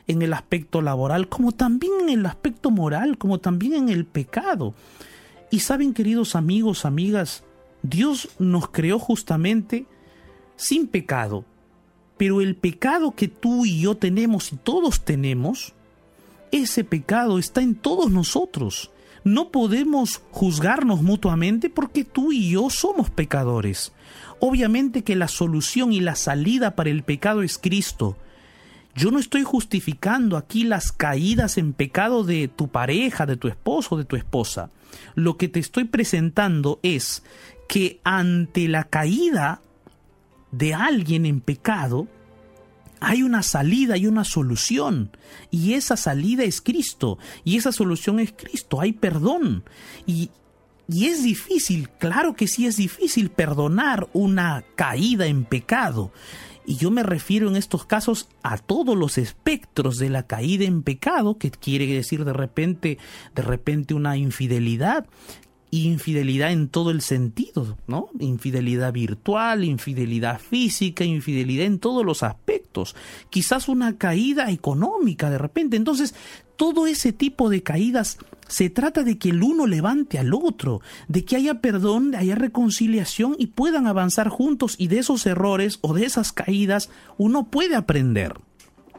en 0.08 0.22
el 0.22 0.34
aspecto 0.34 0.82
laboral, 0.82 1.30
como 1.30 1.52
también 1.52 1.94
en 2.02 2.10
el 2.10 2.26
aspecto 2.26 2.72
moral, 2.72 3.18
como 3.18 3.40
también 3.40 3.74
en 3.74 3.90
el 3.90 4.06
pecado. 4.06 4.74
Y 5.50 5.60
saben, 5.60 5.94
queridos 5.94 6.36
amigos, 6.36 6.86
amigas, 6.86 7.44
Dios 7.84 8.30
nos 8.40 8.70
creó 8.70 9.00
justamente 9.00 9.86
sin 10.56 10.88
pecado. 10.88 11.46
Pero 12.18 12.42
el 12.42 12.56
pecado 12.56 13.12
que 13.12 13.28
tú 13.28 13.66
y 13.66 13.82
yo 13.82 13.96
tenemos 13.96 14.52
y 14.54 14.58
todos 14.58 15.02
tenemos, 15.02 15.74
ese 16.52 16.84
pecado 16.84 17.40
está 17.40 17.62
en 17.62 17.76
todos 17.76 18.12
nosotros. 18.12 18.92
No 19.24 19.52
podemos 19.52 20.22
juzgarnos 20.32 21.02
mutuamente 21.02 21.70
porque 21.70 22.04
tú 22.04 22.32
y 22.32 22.52
yo 22.52 22.70
somos 22.70 23.10
pecadores. 23.10 23.94
Obviamente 24.40 25.04
que 25.04 25.16
la 25.16 25.30
solución 25.30 25.94
y 25.94 26.02
la 26.02 26.16
salida 26.16 26.76
para 26.76 26.90
el 26.90 27.04
pecado 27.04 27.42
es 27.42 27.58
Cristo, 27.58 28.18
yo 28.96 29.12
no 29.12 29.20
estoy 29.20 29.44
justificando 29.44 30.38
aquí 30.38 30.64
las 30.64 30.92
caídas 30.92 31.58
en 31.58 31.74
pecado 31.74 32.24
de 32.24 32.48
tu 32.48 32.68
pareja, 32.68 33.26
de 33.26 33.38
tu 33.38 33.48
esposo, 33.48 33.98
de 33.98 34.06
tu 34.06 34.16
esposa. 34.16 34.70
Lo 35.16 35.38
que 35.38 35.48
te 35.48 35.60
estoy 35.60 35.86
presentando 35.86 36.80
es 36.84 37.24
que 37.68 38.00
ante 38.04 38.68
la 38.68 38.84
caída 38.84 39.62
de 40.52 40.76
alguien 40.76 41.26
en 41.26 41.42
pecado, 41.42 42.08
hay 43.00 43.24
una 43.24 43.42
salida 43.42 43.98
y 43.98 44.06
una 44.06 44.24
solución. 44.24 45.12
Y 45.50 45.74
esa 45.74 45.98
salida 45.98 46.44
es 46.44 46.62
Cristo. 46.62 47.18
Y 47.44 47.58
esa 47.58 47.72
solución 47.72 48.20
es 48.20 48.32
Cristo. 48.32 48.80
Hay 48.80 48.94
perdón. 48.94 49.64
Y, 50.06 50.30
y 50.88 51.08
es 51.08 51.24
difícil, 51.24 51.90
claro 51.90 52.36
que 52.36 52.48
sí 52.48 52.66
es 52.68 52.78
difícil 52.78 53.30
perdonar 53.30 54.08
una 54.14 54.64
caída 54.76 55.26
en 55.26 55.46
pecado. 55.46 56.12
Y 56.66 56.78
yo 56.78 56.92
me 56.92 57.04
refiero 57.04 57.50
en 57.50 57.56
estos 57.56 57.86
casos 57.86 58.30
a 58.42 58.58
todos 58.58 58.98
los 58.98 59.18
espectros 59.18 59.98
de 59.98 60.10
la 60.10 60.24
caída 60.24 60.66
en 60.66 60.84
pecado, 60.84 61.38
que 61.38 61.52
quiere 61.52 61.88
decir 61.88 62.26
de 62.26 62.34
repente, 62.34 62.98
de 63.36 63.42
repente 63.42 63.94
una 63.94 64.18
infidelidad, 64.18 65.06
infidelidad 65.82 66.52
en 66.52 66.68
todo 66.68 66.92
el 66.92 67.02
sentido, 67.02 67.78
¿no? 67.88 68.10
Infidelidad 68.20 68.94
virtual, 68.94 69.64
infidelidad 69.64 70.40
física, 70.40 71.04
infidelidad 71.04 71.66
en 71.66 71.80
todos 71.80 72.06
los 72.06 72.22
aspectos. 72.22 72.96
Quizás 73.30 73.68
una 73.68 73.98
caída 73.98 74.52
económica 74.52 75.30
de 75.32 75.40
repente. 75.40 75.76
Entonces, 75.76 76.14
todo 76.58 76.86
ese 76.86 77.12
tipo 77.12 77.50
de 77.50 77.64
caídas 77.64 78.20
se 78.48 78.70
trata 78.70 79.04
de 79.04 79.18
que 79.18 79.30
el 79.30 79.42
uno 79.42 79.66
levante 79.66 80.20
al 80.20 80.34
otro, 80.34 80.82
de 81.08 81.26
que 81.26 81.38
haya 81.38 81.56
perdón, 81.56 82.14
haya 82.14 82.36
reconciliación 82.36 83.36
y 83.40 83.48
puedan 83.48 83.88
avanzar 83.88 84.30
juntos 84.30 84.76
y 84.78 84.90
de 84.90 85.00
esos 85.00 85.26
errores 85.26 85.80
o 85.82 85.94
de 85.94 86.06
esas 86.06 86.32
caídas 86.32 86.92
uno 87.18 87.46
puede 87.46 87.76
aprender, 87.76 88.36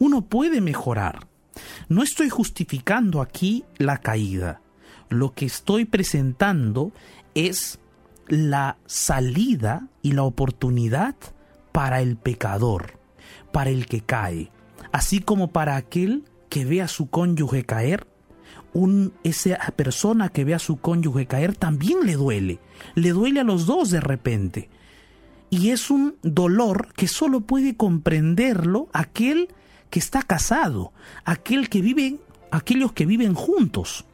uno 0.00 0.22
puede 0.22 0.60
mejorar. 0.60 1.28
No 1.88 2.02
estoy 2.02 2.30
justificando 2.30 3.20
aquí 3.20 3.64
la 3.78 3.98
caída 3.98 4.60
lo 5.08 5.32
que 5.32 5.46
estoy 5.46 5.84
presentando 5.84 6.92
es 7.34 7.78
la 8.28 8.78
salida 8.86 9.88
y 10.02 10.12
la 10.12 10.22
oportunidad 10.22 11.14
para 11.72 12.00
el 12.00 12.16
pecador, 12.16 12.98
para 13.52 13.70
el 13.70 13.86
que 13.86 14.00
cae, 14.00 14.50
así 14.92 15.20
como 15.20 15.50
para 15.50 15.76
aquel 15.76 16.24
que 16.48 16.64
ve 16.64 16.82
a 16.82 16.88
su 16.88 17.10
cónyuge 17.10 17.64
caer, 17.64 18.06
un, 18.72 19.12
esa 19.22 19.56
persona 19.76 20.28
que 20.28 20.44
ve 20.44 20.54
a 20.54 20.58
su 20.58 20.76
cónyuge 20.76 21.26
caer 21.26 21.56
también 21.56 22.00
le 22.04 22.14
duele, 22.14 22.60
le 22.94 23.10
duele 23.10 23.40
a 23.40 23.44
los 23.44 23.66
dos 23.66 23.90
de 23.90 24.00
repente. 24.00 24.68
Y 25.50 25.70
es 25.70 25.90
un 25.90 26.16
dolor 26.22 26.92
que 26.94 27.06
solo 27.06 27.40
puede 27.40 27.76
comprenderlo 27.76 28.88
aquel 28.92 29.48
que 29.90 30.00
está 30.00 30.22
casado, 30.22 30.92
aquel 31.24 31.68
que 31.68 31.80
vive, 31.80 32.18
aquellos 32.50 32.92
que 32.92 33.06
viven 33.06 33.34
juntos 33.34 34.04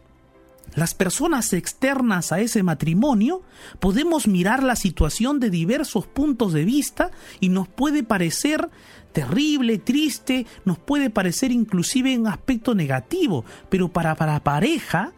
las 0.75 0.95
personas 0.95 1.53
externas 1.53 2.33
a 2.33 2.41
ese 2.41 2.63
matrimonio 2.63 3.43
podemos 3.81 4.27
mirar 4.27 4.63
la 4.63 4.77
situación 4.77 5.41
de 5.41 5.51
diversos 5.51 6.07
puntos 6.07 6.53
de 6.53 6.65
vista 6.65 7.11
y 7.41 7.49
nos 7.49 7.69
puede 7.69 8.03
parecer 8.03 8.71
terrible, 9.13 9.79
triste, 9.79 10.47
nos 10.65 10.79
puede 10.79 11.11
parecer 11.11 11.51
inclusive 11.51 12.17
un 12.17 12.29
aspecto 12.29 12.75
negativo, 12.75 13.45
pero 13.69 13.89
para, 13.89 14.15
para 14.15 14.43
pareja 14.43 15.13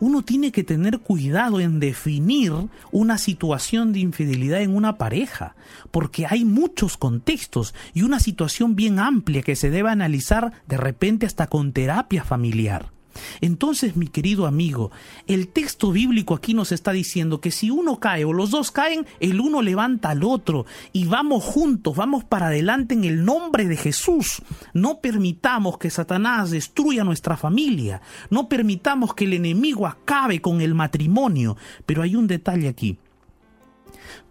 uno 0.00 0.22
tiene 0.22 0.52
que 0.52 0.64
tener 0.64 0.98
cuidado 0.98 1.60
en 1.60 1.80
definir 1.80 2.52
una 2.90 3.16
situación 3.16 3.92
de 3.92 4.00
infidelidad 4.00 4.60
en 4.60 4.74
una 4.74 4.98
pareja, 4.98 5.54
porque 5.90 6.26
hay 6.28 6.44
muchos 6.44 6.96
contextos 6.96 7.74
y 7.94 8.02
una 8.02 8.18
situación 8.18 8.76
bien 8.76 8.98
amplia 8.98 9.42
que 9.42 9.56
se 9.56 9.70
debe 9.70 9.90
analizar 9.90 10.52
de 10.66 10.76
repente 10.76 11.26
hasta 11.26 11.46
con 11.46 11.72
terapia 11.72 12.24
familiar. 12.24 12.93
Entonces, 13.40 13.96
mi 13.96 14.08
querido 14.08 14.46
amigo, 14.46 14.90
el 15.26 15.48
texto 15.48 15.92
bíblico 15.92 16.34
aquí 16.34 16.54
nos 16.54 16.72
está 16.72 16.92
diciendo 16.92 17.40
que 17.40 17.50
si 17.50 17.70
uno 17.70 18.00
cae 18.00 18.24
o 18.24 18.32
los 18.32 18.50
dos 18.50 18.70
caen, 18.70 19.06
el 19.20 19.40
uno 19.40 19.62
levanta 19.62 20.10
al 20.10 20.24
otro 20.24 20.66
y 20.92 21.06
vamos 21.06 21.44
juntos, 21.44 21.96
vamos 21.96 22.24
para 22.24 22.46
adelante 22.46 22.94
en 22.94 23.04
el 23.04 23.24
nombre 23.24 23.66
de 23.66 23.76
Jesús. 23.76 24.42
No 24.72 25.00
permitamos 25.00 25.78
que 25.78 25.90
Satanás 25.90 26.50
destruya 26.50 27.04
nuestra 27.04 27.36
familia, 27.36 28.02
no 28.30 28.48
permitamos 28.48 29.14
que 29.14 29.24
el 29.24 29.34
enemigo 29.34 29.86
acabe 29.86 30.40
con 30.40 30.60
el 30.60 30.74
matrimonio. 30.74 31.56
Pero 31.86 32.02
hay 32.02 32.16
un 32.16 32.26
detalle 32.26 32.68
aquí. 32.68 32.98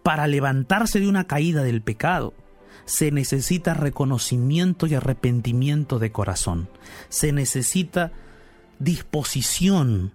Para 0.02 0.28
levantarse 0.28 1.00
de 1.00 1.08
una 1.08 1.26
caída 1.26 1.64
del 1.64 1.82
pecado, 1.82 2.34
se 2.86 3.12
necesita 3.12 3.74
reconocimiento 3.74 4.88
y 4.88 4.96
arrepentimiento 4.96 6.00
de 6.00 6.12
corazón. 6.12 6.70
Se 7.10 7.32
necesita 7.32 8.12
disposición 8.84 10.14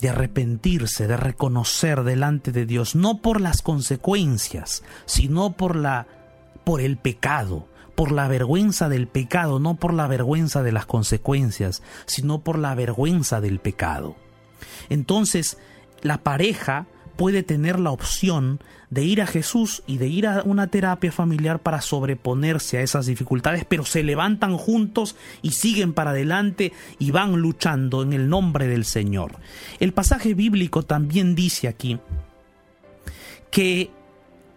de 0.00 0.10
arrepentirse, 0.10 1.06
de 1.06 1.16
reconocer 1.16 2.02
delante 2.02 2.52
de 2.52 2.66
Dios, 2.66 2.94
no 2.94 3.22
por 3.22 3.40
las 3.40 3.62
consecuencias, 3.62 4.82
sino 5.06 5.52
por 5.56 5.76
la 5.76 6.06
por 6.64 6.80
el 6.80 6.96
pecado, 6.96 7.68
por 7.94 8.10
la 8.10 8.26
vergüenza 8.26 8.88
del 8.88 9.06
pecado, 9.06 9.60
no 9.60 9.76
por 9.76 9.94
la 9.94 10.08
vergüenza 10.08 10.64
de 10.64 10.72
las 10.72 10.84
consecuencias, 10.84 11.82
sino 12.06 12.40
por 12.40 12.58
la 12.58 12.74
vergüenza 12.74 13.40
del 13.40 13.60
pecado. 13.60 14.16
Entonces, 14.88 15.58
la 16.02 16.18
pareja 16.24 16.86
puede 17.16 17.44
tener 17.44 17.78
la 17.78 17.90
opción 17.92 18.60
de 18.90 19.04
ir 19.04 19.22
a 19.22 19.26
Jesús 19.26 19.82
y 19.86 19.98
de 19.98 20.08
ir 20.08 20.26
a 20.26 20.42
una 20.42 20.68
terapia 20.68 21.12
familiar 21.12 21.58
para 21.58 21.80
sobreponerse 21.80 22.78
a 22.78 22.82
esas 22.82 23.06
dificultades, 23.06 23.64
pero 23.64 23.84
se 23.84 24.02
levantan 24.02 24.56
juntos 24.56 25.16
y 25.42 25.52
siguen 25.52 25.92
para 25.92 26.10
adelante 26.10 26.72
y 26.98 27.10
van 27.10 27.32
luchando 27.36 28.02
en 28.02 28.12
el 28.12 28.28
nombre 28.28 28.66
del 28.66 28.84
Señor. 28.84 29.32
El 29.80 29.92
pasaje 29.92 30.34
bíblico 30.34 30.82
también 30.82 31.34
dice 31.34 31.68
aquí 31.68 31.98
que 33.50 33.90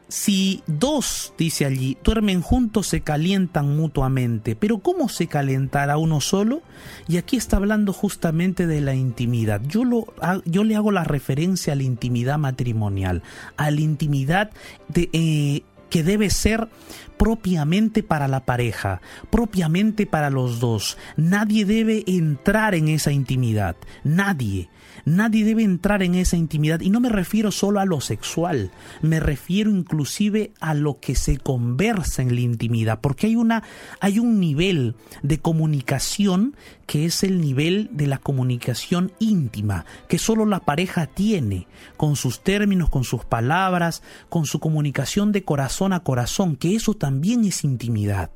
si 0.10 0.64
dos, 0.66 1.34
dice 1.38 1.66
allí, 1.66 1.96
duermen 2.04 2.42
juntos 2.42 2.88
se 2.88 3.02
calientan 3.02 3.78
mutuamente, 3.78 4.56
pero 4.56 4.80
¿cómo 4.80 5.08
se 5.08 5.28
calentará 5.28 5.98
uno 5.98 6.20
solo? 6.20 6.64
Y 7.08 7.18
aquí 7.18 7.38
está 7.38 7.58
hablando 7.58 7.94
justamente 7.94 8.66
de 8.66 8.82
la 8.82 8.96
intimidad. 8.96 9.62
Yo, 9.68 9.86
lo, 9.86 10.08
yo 10.46 10.64
le 10.64 10.76
hago 10.76 10.92
la 10.92 11.04
referencia 11.04 11.74
a 11.74 11.76
la 11.76 11.84
intimidad 11.84 12.40
matrimonial, 12.40 13.22
a 13.56 13.70
la 13.70 13.82
intimidad 13.82 14.50
eh, 14.96 15.62
que 15.92 16.04
debe 16.04 16.32
ser 16.32 16.70
propiamente 17.18 18.02
para 18.02 18.28
la 18.28 18.46
pareja, 18.46 19.02
propiamente 19.30 20.08
para 20.08 20.32
los 20.32 20.60
dos. 20.60 20.98
Nadie 21.18 21.66
debe 21.66 22.04
entrar 22.08 22.74
en 22.74 22.88
esa 22.88 23.12
intimidad, 23.12 23.76
nadie. 24.04 24.70
Nadie 25.06 25.46
debe 25.46 25.64
entrar 25.64 26.04
en 26.04 26.16
esa 26.16 26.38
intimidad 26.38 26.82
y 26.82 26.90
no 26.90 27.00
me 27.00 27.10
refiero 27.10 27.52
solo 27.52 27.80
a 27.80 27.86
lo 27.86 28.02
sexual, 28.02 28.72
me 29.02 29.20
refiero 29.20 29.70
inclusive 29.72 30.52
a 30.60 30.74
lo 30.74 31.00
que 31.00 31.16
se 31.16 31.38
conversa 31.38 32.22
en 32.22 32.36
la 32.36 32.42
intimidad, 32.42 33.00
porque 33.02 33.28
hay 33.28 33.36
una 33.36 33.64
hay 34.00 34.20
un 34.20 34.40
nivel 34.40 34.96
de 35.22 35.40
comunicación 35.40 36.56
que 36.86 37.06
es 37.06 37.24
el 37.24 37.40
nivel 37.40 37.90
de 37.92 38.08
la 38.08 38.18
comunicación 38.18 39.12
íntima, 39.20 39.86
que 40.08 40.18
solo 40.18 40.46
la 40.46 40.62
pareja 40.62 41.06
tiene, 41.06 41.68
con 41.98 42.16
sus 42.16 42.44
términos, 42.44 42.90
con 42.90 43.04
sus 43.04 43.26
palabras, 43.26 44.02
con 44.30 44.46
su 44.46 44.60
comunicación 44.60 45.32
de 45.32 45.44
corazón 45.44 45.94
a 45.94 46.00
corazón, 46.00 46.56
que 46.56 46.76
eso 46.76 46.96
también 46.96 47.46
es 47.46 47.64
intimidad. 47.64 48.32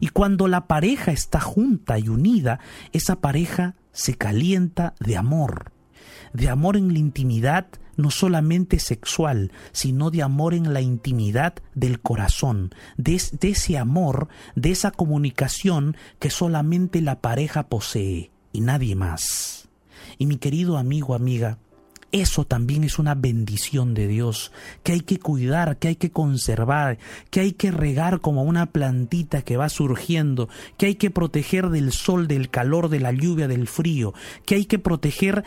Y 0.00 0.08
cuando 0.08 0.48
la 0.48 0.66
pareja 0.66 1.12
está 1.12 1.40
junta 1.40 1.98
y 1.98 2.08
unida, 2.08 2.58
esa 2.92 3.20
pareja 3.20 3.74
se 3.92 4.14
calienta 4.14 4.94
de 4.98 5.16
amor 5.16 5.73
de 6.34 6.50
amor 6.50 6.76
en 6.76 6.92
la 6.92 6.98
intimidad 6.98 7.66
no 7.96 8.10
solamente 8.10 8.78
sexual, 8.78 9.52
sino 9.72 10.10
de 10.10 10.22
amor 10.22 10.52
en 10.52 10.74
la 10.74 10.80
intimidad 10.80 11.54
del 11.74 12.00
corazón, 12.00 12.74
de, 12.96 13.14
ese 13.14 13.78
amor, 13.78 14.28
de 14.56 14.72
esa 14.72 14.90
comunicación 14.90 15.96
que 16.18 16.30
solamente 16.30 17.00
la 17.00 17.20
pareja 17.20 17.68
posee 17.68 18.30
y 18.52 18.60
nadie 18.60 18.96
más. 18.96 19.68
Y 20.18 20.26
mi 20.26 20.36
querido 20.36 20.76
amigo, 20.76 21.14
amiga, 21.14 21.58
eso 22.12 22.44
también 22.44 22.84
es 22.84 23.00
una 23.00 23.16
bendición 23.16 23.92
de 23.92 24.06
Dios, 24.06 24.52
que 24.84 24.92
hay 24.92 25.00
que 25.00 25.18
cuidar, 25.18 25.78
que 25.78 25.88
hay 25.88 25.96
que 25.96 26.12
conservar, 26.12 26.98
que 27.30 27.40
hay 27.40 27.52
que 27.52 27.72
regar 27.72 28.20
como 28.20 28.44
una 28.44 28.66
plantita 28.66 29.42
que 29.42 29.56
va 29.56 29.68
surgiendo, 29.68 30.48
que 30.76 30.86
hay 30.86 30.94
que 30.94 31.10
proteger 31.10 31.70
del 31.70 31.90
sol, 31.90 32.28
del 32.28 32.50
calor, 32.50 32.88
de 32.88 33.00
la 33.00 33.10
lluvia, 33.10 33.48
del 33.48 33.66
frío, 33.66 34.14
que 34.46 34.54
hay 34.54 34.66
que 34.66 34.78
proteger 34.78 35.42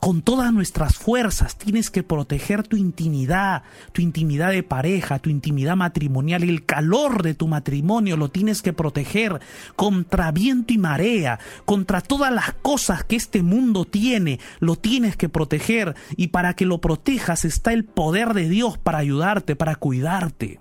con 0.00 0.22
todas 0.22 0.52
nuestras 0.52 0.96
fuerzas. 0.96 1.56
Tienes 1.56 1.90
que 1.90 2.02
proteger 2.02 2.66
tu 2.66 2.76
intimidad, 2.76 3.62
tu 3.92 4.02
intimidad 4.02 4.50
de 4.50 4.62
pareja, 4.62 5.18
tu 5.18 5.30
intimidad 5.30 5.76
matrimonial, 5.76 6.42
el 6.42 6.64
calor 6.64 7.22
de 7.22 7.34
tu 7.34 7.48
matrimonio 7.48 8.16
lo 8.16 8.28
tienes 8.28 8.62
que 8.62 8.72
proteger 8.72 9.40
contra 9.76 10.30
viento 10.32 10.72
y 10.72 10.78
marea, 10.78 11.38
contra 11.64 12.00
todas 12.00 12.32
las 12.32 12.52
cosas 12.52 13.04
que 13.04 13.16
este 13.16 13.42
mundo 13.42 13.84
tiene, 13.84 14.40
lo 14.60 14.76
tienes 14.76 15.16
que 15.16 15.28
proteger 15.28 15.94
y 16.16 16.28
para 16.28 16.54
que 16.54 16.66
lo 16.66 16.80
protejas 16.80 17.44
está 17.44 17.72
el 17.72 17.84
poder 17.84 18.34
de 18.34 18.48
Dios 18.48 18.78
para 18.78 18.98
ayudarte, 18.98 19.56
para 19.56 19.76
cuidarte. 19.76 20.60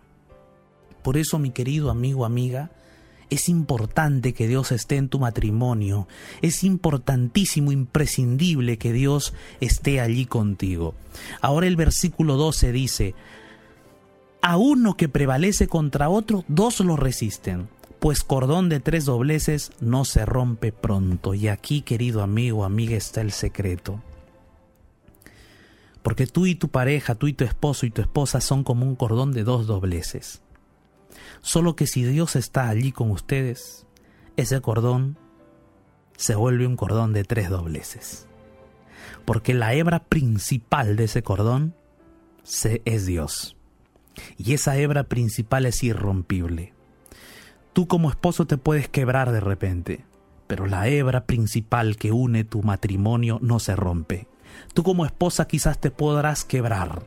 Por 1.03 1.17
eso, 1.17 1.39
mi 1.39 1.51
querido 1.51 1.89
amigo, 1.89 2.25
amiga, 2.25 2.71
es 3.29 3.49
importante 3.49 4.33
que 4.33 4.47
Dios 4.47 4.71
esté 4.71 4.95
en 4.95 5.09
tu 5.09 5.19
matrimonio. 5.19 6.07
Es 6.41 6.63
importantísimo, 6.63 7.71
imprescindible 7.71 8.77
que 8.77 8.93
Dios 8.93 9.33
esté 9.59 9.99
allí 9.99 10.25
contigo. 10.25 10.95
Ahora 11.41 11.67
el 11.67 11.75
versículo 11.75 12.35
12 12.37 12.71
dice, 12.71 13.15
a 14.41 14.57
uno 14.57 14.95
que 14.95 15.09
prevalece 15.09 15.67
contra 15.67 16.09
otro, 16.09 16.45
dos 16.47 16.79
lo 16.79 16.95
resisten, 16.95 17.67
pues 17.99 18.23
cordón 18.23 18.69
de 18.69 18.79
tres 18.79 19.05
dobleces 19.05 19.71
no 19.81 20.05
se 20.05 20.25
rompe 20.25 20.71
pronto. 20.71 21.33
Y 21.33 21.47
aquí, 21.47 21.81
querido 21.81 22.21
amigo, 22.21 22.63
amiga, 22.63 22.95
está 22.95 23.21
el 23.21 23.31
secreto. 23.31 24.01
Porque 26.01 26.27
tú 26.27 26.45
y 26.45 26.55
tu 26.55 26.69
pareja, 26.69 27.15
tú 27.15 27.27
y 27.27 27.33
tu 27.33 27.43
esposo 27.43 27.85
y 27.85 27.89
tu 27.89 28.01
esposa 28.01 28.39
son 28.39 28.63
como 28.63 28.85
un 28.85 28.95
cordón 28.95 29.33
de 29.33 29.43
dos 29.43 29.67
dobleces. 29.67 30.41
Solo 31.41 31.75
que 31.75 31.87
si 31.87 32.03
Dios 32.03 32.35
está 32.35 32.69
allí 32.69 32.91
con 32.91 33.11
ustedes, 33.11 33.85
ese 34.35 34.61
cordón 34.61 35.17
se 36.17 36.35
vuelve 36.35 36.67
un 36.67 36.75
cordón 36.75 37.13
de 37.13 37.23
tres 37.23 37.49
dobleces. 37.49 38.27
Porque 39.25 39.53
la 39.53 39.73
hebra 39.73 40.03
principal 40.03 40.95
de 40.95 41.05
ese 41.05 41.23
cordón 41.23 41.75
es 42.85 43.05
Dios. 43.05 43.55
Y 44.37 44.53
esa 44.53 44.77
hebra 44.77 45.03
principal 45.03 45.65
es 45.65 45.83
irrompible. 45.83 46.73
Tú 47.73 47.87
como 47.87 48.09
esposo 48.09 48.47
te 48.47 48.57
puedes 48.57 48.89
quebrar 48.89 49.31
de 49.31 49.39
repente, 49.39 50.05
pero 50.47 50.65
la 50.65 50.87
hebra 50.87 51.25
principal 51.25 51.97
que 51.97 52.11
une 52.11 52.43
tu 52.43 52.63
matrimonio 52.63 53.37
no 53.41 53.59
se 53.59 53.75
rompe. 53.75 54.27
Tú 54.73 54.81
como 54.81 55.05
esposa 55.05 55.45
quizás 55.47 55.79
te 55.79 55.91
podrás 55.91 56.43
quebrar, 56.43 57.05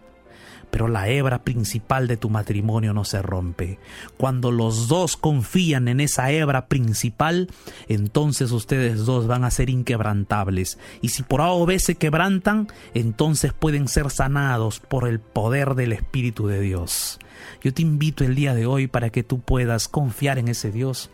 pero 0.71 0.89
la 0.89 1.09
hebra 1.09 1.43
principal 1.43 2.09
de 2.09 2.17
tu 2.17 2.31
matrimonio 2.31 2.93
no 2.93 3.05
se 3.05 3.23
rompe. 3.23 3.79
Cuando 4.17 4.51
los 4.51 4.89
dos 4.89 5.17
confían 5.17 5.89
en 5.89 6.01
esa 6.01 6.31
hebra 6.31 6.67
principal, 6.67 7.49
entonces 7.89 8.51
ustedes 8.53 9.05
dos 9.05 9.27
van 9.27 9.45
a 9.45 9.51
ser 9.51 9.71
inquebrantables. 9.71 10.79
Y 11.03 11.11
si 11.11 11.23
por 11.23 11.41
A 11.41 11.51
o 11.51 11.67
B 11.67 11.79
se 11.79 11.97
quebrantan, 11.97 12.69
entonces 12.95 13.53
pueden 13.53 13.89
ser 13.89 14.11
sanados 14.11 14.81
por 14.81 15.09
el 15.09 15.21
poder 15.21 15.75
del 15.75 15.93
Espíritu 15.93 16.47
de 16.47 16.61
Dios. 16.61 17.19
Yo 17.63 17.73
te 17.73 17.83
invito 17.83 18.25
el 18.25 18.35
día 18.35 18.55
de 18.55 18.67
hoy 18.67 18.87
para 18.87 19.11
que 19.11 19.23
tú 19.23 19.41
puedas 19.41 19.89
confiar 19.89 20.39
en 20.39 20.49
ese 20.49 20.71
Dios 20.71 21.11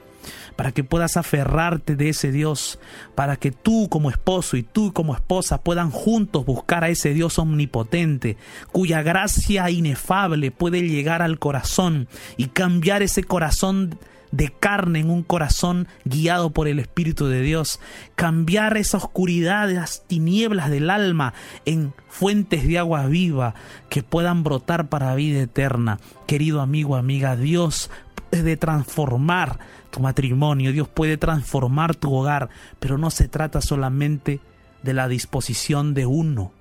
para 0.56 0.72
que 0.72 0.84
puedas 0.84 1.16
aferrarte 1.16 1.96
de 1.96 2.10
ese 2.10 2.32
Dios, 2.32 2.78
para 3.14 3.36
que 3.36 3.50
tú 3.50 3.88
como 3.88 4.10
esposo 4.10 4.56
y 4.56 4.62
tú 4.62 4.92
como 4.92 5.14
esposa 5.14 5.62
puedan 5.62 5.90
juntos 5.90 6.44
buscar 6.46 6.84
a 6.84 6.88
ese 6.88 7.14
Dios 7.14 7.38
omnipotente, 7.38 8.36
cuya 8.72 9.02
gracia 9.02 9.70
inefable 9.70 10.50
puede 10.50 10.82
llegar 10.82 11.22
al 11.22 11.38
corazón 11.38 12.08
y 12.36 12.46
cambiar 12.48 13.02
ese 13.02 13.24
corazón 13.24 13.98
de 14.32 14.50
carne 14.50 15.00
en 15.00 15.10
un 15.10 15.22
corazón 15.22 15.88
guiado 16.04 16.50
por 16.50 16.68
el 16.68 16.78
Espíritu 16.78 17.26
de 17.26 17.40
Dios, 17.42 17.80
cambiar 18.14 18.76
esa 18.76 18.98
oscuridad, 18.98 19.70
las 19.70 20.06
tinieblas 20.06 20.70
del 20.70 20.90
alma 20.90 21.34
en 21.64 21.94
fuentes 22.08 22.66
de 22.66 22.78
agua 22.78 23.06
viva 23.06 23.54
que 23.88 24.02
puedan 24.02 24.42
brotar 24.42 24.88
para 24.88 25.14
vida 25.14 25.40
eterna. 25.40 25.98
Querido 26.26 26.60
amigo, 26.60 26.96
amiga, 26.96 27.36
Dios 27.36 27.90
de 28.30 28.56
transformar 28.56 29.58
tu 29.90 30.00
matrimonio, 30.00 30.72
Dios 30.72 30.88
puede 30.88 31.16
transformar 31.16 31.94
tu 31.94 32.14
hogar, 32.14 32.48
pero 32.78 32.98
no 32.98 33.10
se 33.10 33.28
trata 33.28 33.60
solamente 33.60 34.40
de 34.82 34.94
la 34.94 35.08
disposición 35.08 35.94
de 35.94 36.06
uno. 36.06 36.52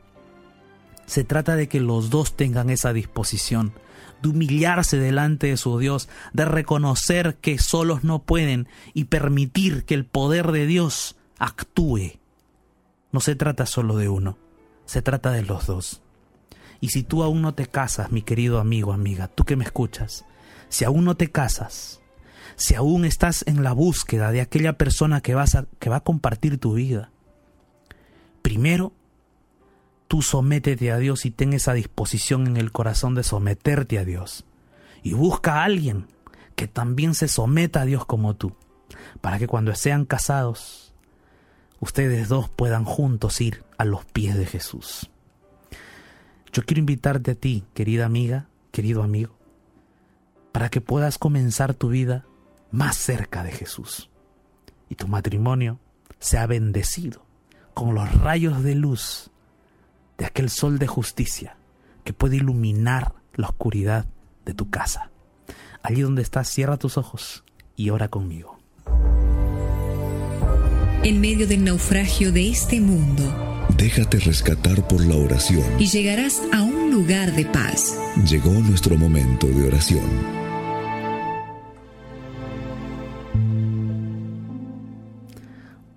Se 1.05 1.23
trata 1.23 1.55
de 1.55 1.67
que 1.67 1.79
los 1.79 2.09
dos 2.09 2.35
tengan 2.35 2.69
esa 2.69 2.93
disposición, 2.93 3.73
de 4.21 4.29
humillarse 4.29 4.97
delante 4.97 5.47
de 5.47 5.57
su 5.57 5.77
Dios, 5.77 6.09
de 6.33 6.45
reconocer 6.45 7.35
que 7.35 7.59
solos 7.59 8.03
no 8.03 8.23
pueden 8.23 8.67
y 8.93 9.05
permitir 9.05 9.85
que 9.85 9.93
el 9.93 10.05
poder 10.05 10.51
de 10.51 10.65
Dios 10.65 11.15
actúe. 11.37 12.19
No 13.11 13.19
se 13.19 13.35
trata 13.35 13.65
solo 13.65 13.97
de 13.97 14.09
uno, 14.09 14.37
se 14.85 15.01
trata 15.01 15.31
de 15.31 15.43
los 15.43 15.67
dos. 15.67 16.01
Y 16.81 16.89
si 16.89 17.03
tú 17.03 17.23
aún 17.23 17.41
no 17.41 17.53
te 17.53 17.67
casas, 17.67 18.11
mi 18.11 18.21
querido 18.21 18.59
amigo, 18.59 18.93
amiga, 18.93 19.27
tú 19.27 19.43
que 19.43 19.55
me 19.55 19.63
escuchas, 19.63 20.25
si 20.69 20.85
aún 20.85 21.05
no 21.05 21.15
te 21.15 21.31
casas, 21.31 22.01
si 22.55 22.75
aún 22.75 23.05
estás 23.05 23.43
en 23.47 23.63
la 23.63 23.73
búsqueda 23.73 24.31
de 24.31 24.41
aquella 24.41 24.73
persona 24.73 25.21
que, 25.21 25.35
vas 25.35 25.55
a, 25.55 25.65
que 25.79 25.89
va 25.89 25.97
a 25.97 26.03
compartir 26.03 26.57
tu 26.57 26.73
vida, 26.73 27.11
primero, 28.41 28.93
tú 30.07 30.21
sométete 30.21 30.91
a 30.91 30.97
Dios 30.97 31.25
y 31.25 31.31
ten 31.31 31.53
esa 31.53 31.73
disposición 31.73 32.47
en 32.47 32.57
el 32.57 32.71
corazón 32.71 33.15
de 33.15 33.23
someterte 33.23 33.99
a 33.99 34.05
Dios. 34.05 34.45
Y 35.03 35.13
busca 35.13 35.55
a 35.55 35.63
alguien 35.65 36.07
que 36.55 36.67
también 36.67 37.13
se 37.13 37.27
someta 37.27 37.81
a 37.81 37.85
Dios 37.85 38.05
como 38.05 38.35
tú, 38.35 38.55
para 39.21 39.39
que 39.39 39.47
cuando 39.47 39.73
sean 39.75 40.05
casados, 40.05 40.93
ustedes 41.79 42.29
dos 42.29 42.49
puedan 42.49 42.85
juntos 42.85 43.41
ir 43.41 43.63
a 43.77 43.85
los 43.85 44.05
pies 44.05 44.35
de 44.35 44.45
Jesús. 44.45 45.09
Yo 46.51 46.63
quiero 46.63 46.79
invitarte 46.79 47.31
a 47.31 47.35
ti, 47.35 47.65
querida 47.73 48.05
amiga, 48.05 48.47
querido 48.71 49.03
amigo, 49.03 49.35
para 50.55 50.69
que 50.69 50.79
puedas 50.79 51.17
comenzar 51.17 51.73
tu 51.73 51.89
vida 51.89 52.23
más 52.71 52.95
cerca 52.95 53.43
de 53.43 53.51
Jesús 53.51 54.09
y 54.87 54.95
tu 54.95 55.05
matrimonio 55.05 55.81
sea 56.19 56.47
bendecido 56.47 57.25
con 57.73 57.93
los 57.93 58.09
rayos 58.21 58.63
de 58.63 58.73
luz 58.73 59.31
de 60.17 60.23
aquel 60.23 60.49
sol 60.49 60.79
de 60.79 60.87
justicia 60.87 61.57
que 62.05 62.13
puede 62.13 62.37
iluminar 62.37 63.15
la 63.33 63.49
oscuridad 63.49 64.05
de 64.45 64.53
tu 64.53 64.69
casa. 64.69 65.11
Allí 65.83 65.99
donde 66.03 66.21
estás, 66.21 66.47
cierra 66.47 66.77
tus 66.77 66.97
ojos 66.97 67.43
y 67.75 67.89
ora 67.89 68.07
conmigo. 68.07 68.57
En 71.03 71.19
medio 71.19 71.49
del 71.49 71.65
naufragio 71.65 72.31
de 72.31 72.49
este 72.49 72.79
mundo, 72.79 73.67
déjate 73.75 74.19
rescatar 74.19 74.87
por 74.87 75.05
la 75.05 75.17
oración 75.17 75.65
y 75.77 75.87
llegarás 75.87 76.41
a 76.53 76.63
un 76.63 76.91
lugar 76.91 77.33
de 77.33 77.43
paz. 77.43 77.99
Llegó 78.25 78.51
nuestro 78.51 78.95
momento 78.95 79.47
de 79.47 79.67
oración. 79.67 80.44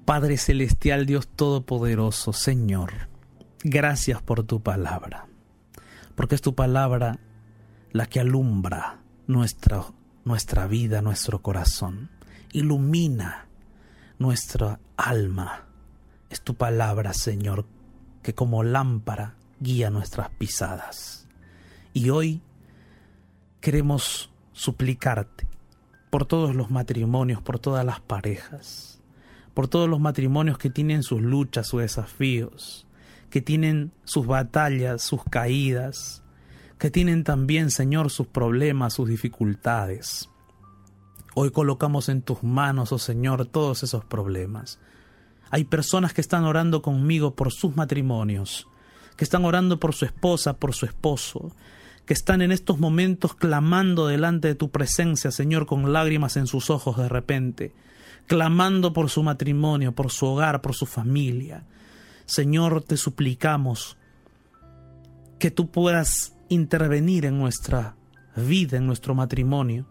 Padre 0.08 0.38
Celestial, 0.38 1.04
Dios 1.04 1.28
Todopoderoso, 1.28 2.32
Señor, 2.32 2.92
gracias 3.62 4.22
por 4.22 4.42
tu 4.42 4.62
palabra, 4.62 5.26
porque 6.14 6.34
es 6.34 6.40
tu 6.40 6.54
palabra 6.54 7.18
la 7.92 8.06
que 8.06 8.20
alumbra 8.20 9.02
nuestra, 9.26 9.84
nuestra 10.24 10.66
vida, 10.66 11.02
nuestro 11.02 11.42
corazón, 11.42 12.08
ilumina 12.52 13.48
nuestra 14.18 14.80
alma. 14.96 15.66
Es 16.30 16.40
tu 16.40 16.54
palabra, 16.54 17.12
Señor, 17.12 17.66
que 18.22 18.32
como 18.32 18.62
lámpara 18.62 19.34
guía 19.60 19.90
nuestras 19.90 20.30
pisadas. 20.30 21.28
Y 21.92 22.08
hoy 22.08 22.40
queremos 23.60 24.30
suplicarte 24.54 25.46
por 26.08 26.24
todos 26.24 26.56
los 26.56 26.70
matrimonios, 26.70 27.42
por 27.42 27.58
todas 27.58 27.84
las 27.84 28.00
parejas, 28.00 28.97
por 29.58 29.66
todos 29.66 29.88
los 29.88 29.98
matrimonios 29.98 30.56
que 30.56 30.70
tienen 30.70 31.02
sus 31.02 31.20
luchas, 31.20 31.66
sus 31.66 31.80
desafíos, 31.80 32.86
que 33.28 33.40
tienen 33.40 33.90
sus 34.04 34.24
batallas, 34.24 35.02
sus 35.02 35.24
caídas, 35.24 36.22
que 36.78 36.92
tienen 36.92 37.24
también, 37.24 37.72
Señor, 37.72 38.08
sus 38.10 38.28
problemas, 38.28 38.94
sus 38.94 39.08
dificultades. 39.08 40.30
Hoy 41.34 41.50
colocamos 41.50 42.08
en 42.08 42.22
tus 42.22 42.44
manos, 42.44 42.92
oh 42.92 43.00
Señor, 43.00 43.46
todos 43.46 43.82
esos 43.82 44.04
problemas. 44.04 44.78
Hay 45.50 45.64
personas 45.64 46.14
que 46.14 46.20
están 46.20 46.44
orando 46.44 46.80
conmigo 46.80 47.34
por 47.34 47.50
sus 47.52 47.74
matrimonios, 47.74 48.68
que 49.16 49.24
están 49.24 49.44
orando 49.44 49.80
por 49.80 49.92
su 49.92 50.04
esposa, 50.04 50.52
por 50.52 50.72
su 50.72 50.86
esposo, 50.86 51.50
que 52.06 52.14
están 52.14 52.42
en 52.42 52.52
estos 52.52 52.78
momentos 52.78 53.34
clamando 53.34 54.06
delante 54.06 54.46
de 54.46 54.54
tu 54.54 54.70
presencia, 54.70 55.32
Señor, 55.32 55.66
con 55.66 55.92
lágrimas 55.92 56.36
en 56.36 56.46
sus 56.46 56.70
ojos 56.70 56.96
de 56.96 57.08
repente, 57.08 57.72
clamando 58.28 58.92
por 58.92 59.10
su 59.10 59.24
matrimonio, 59.24 59.92
por 59.92 60.12
su 60.12 60.26
hogar, 60.26 60.60
por 60.60 60.74
su 60.74 60.86
familia. 60.86 61.64
Señor, 62.26 62.82
te 62.84 62.96
suplicamos 62.96 63.96
que 65.38 65.50
tú 65.50 65.70
puedas 65.70 66.36
intervenir 66.48 67.24
en 67.24 67.38
nuestra 67.38 67.96
vida, 68.36 68.76
en 68.76 68.86
nuestro 68.86 69.14
matrimonio. 69.14 69.86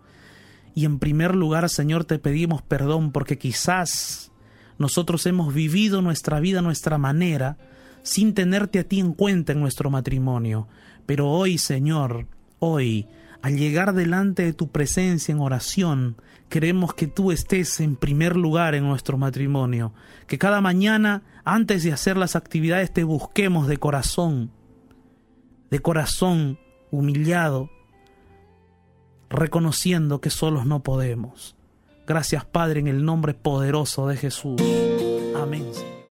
Y 0.75 0.85
en 0.85 0.99
primer 0.99 1.35
lugar, 1.35 1.67
Señor, 1.69 2.05
te 2.05 2.19
pedimos 2.19 2.61
perdón 2.61 3.11
porque 3.11 3.37
quizás 3.39 4.31
nosotros 4.77 5.25
hemos 5.25 5.53
vivido 5.53 6.03
nuestra 6.03 6.39
vida 6.39 6.61
nuestra 6.61 6.99
manera, 6.99 7.57
sin 8.03 8.35
tenerte 8.35 8.79
a 8.79 8.83
ti 8.83 8.99
en 8.99 9.13
cuenta 9.13 9.53
en 9.53 9.59
nuestro 9.59 9.89
matrimonio. 9.89 10.67
Pero 11.07 11.29
hoy, 11.29 11.57
Señor, 11.57 12.27
hoy, 12.59 13.07
al 13.41 13.57
llegar 13.57 13.93
delante 13.93 14.43
de 14.43 14.53
tu 14.53 14.71
presencia 14.71 15.31
en 15.31 15.39
oración, 15.39 16.17
queremos 16.49 16.93
que 16.93 17.07
tú 17.07 17.31
estés 17.31 17.79
en 17.79 17.95
primer 17.95 18.35
lugar 18.35 18.75
en 18.75 18.83
nuestro 18.83 19.17
matrimonio, 19.17 19.93
que 20.27 20.37
cada 20.37 20.61
mañana, 20.61 21.23
antes 21.43 21.83
de 21.83 21.91
hacer 21.93 22.17
las 22.17 22.35
actividades, 22.35 22.91
te 22.91 23.03
busquemos 23.03 23.67
de 23.67 23.77
corazón, 23.77 24.51
de 25.69 25.79
corazón 25.79 26.59
humillado, 26.91 27.69
reconociendo 29.29 30.21
que 30.21 30.29
solos 30.29 30.65
no 30.65 30.83
podemos. 30.83 31.55
Gracias 32.05 32.45
Padre 32.45 32.79
en 32.79 32.87
el 32.87 33.03
nombre 33.03 33.33
poderoso 33.33 34.07
de 34.07 34.15
Jesús. 34.15 34.61
Amén. 35.35 35.65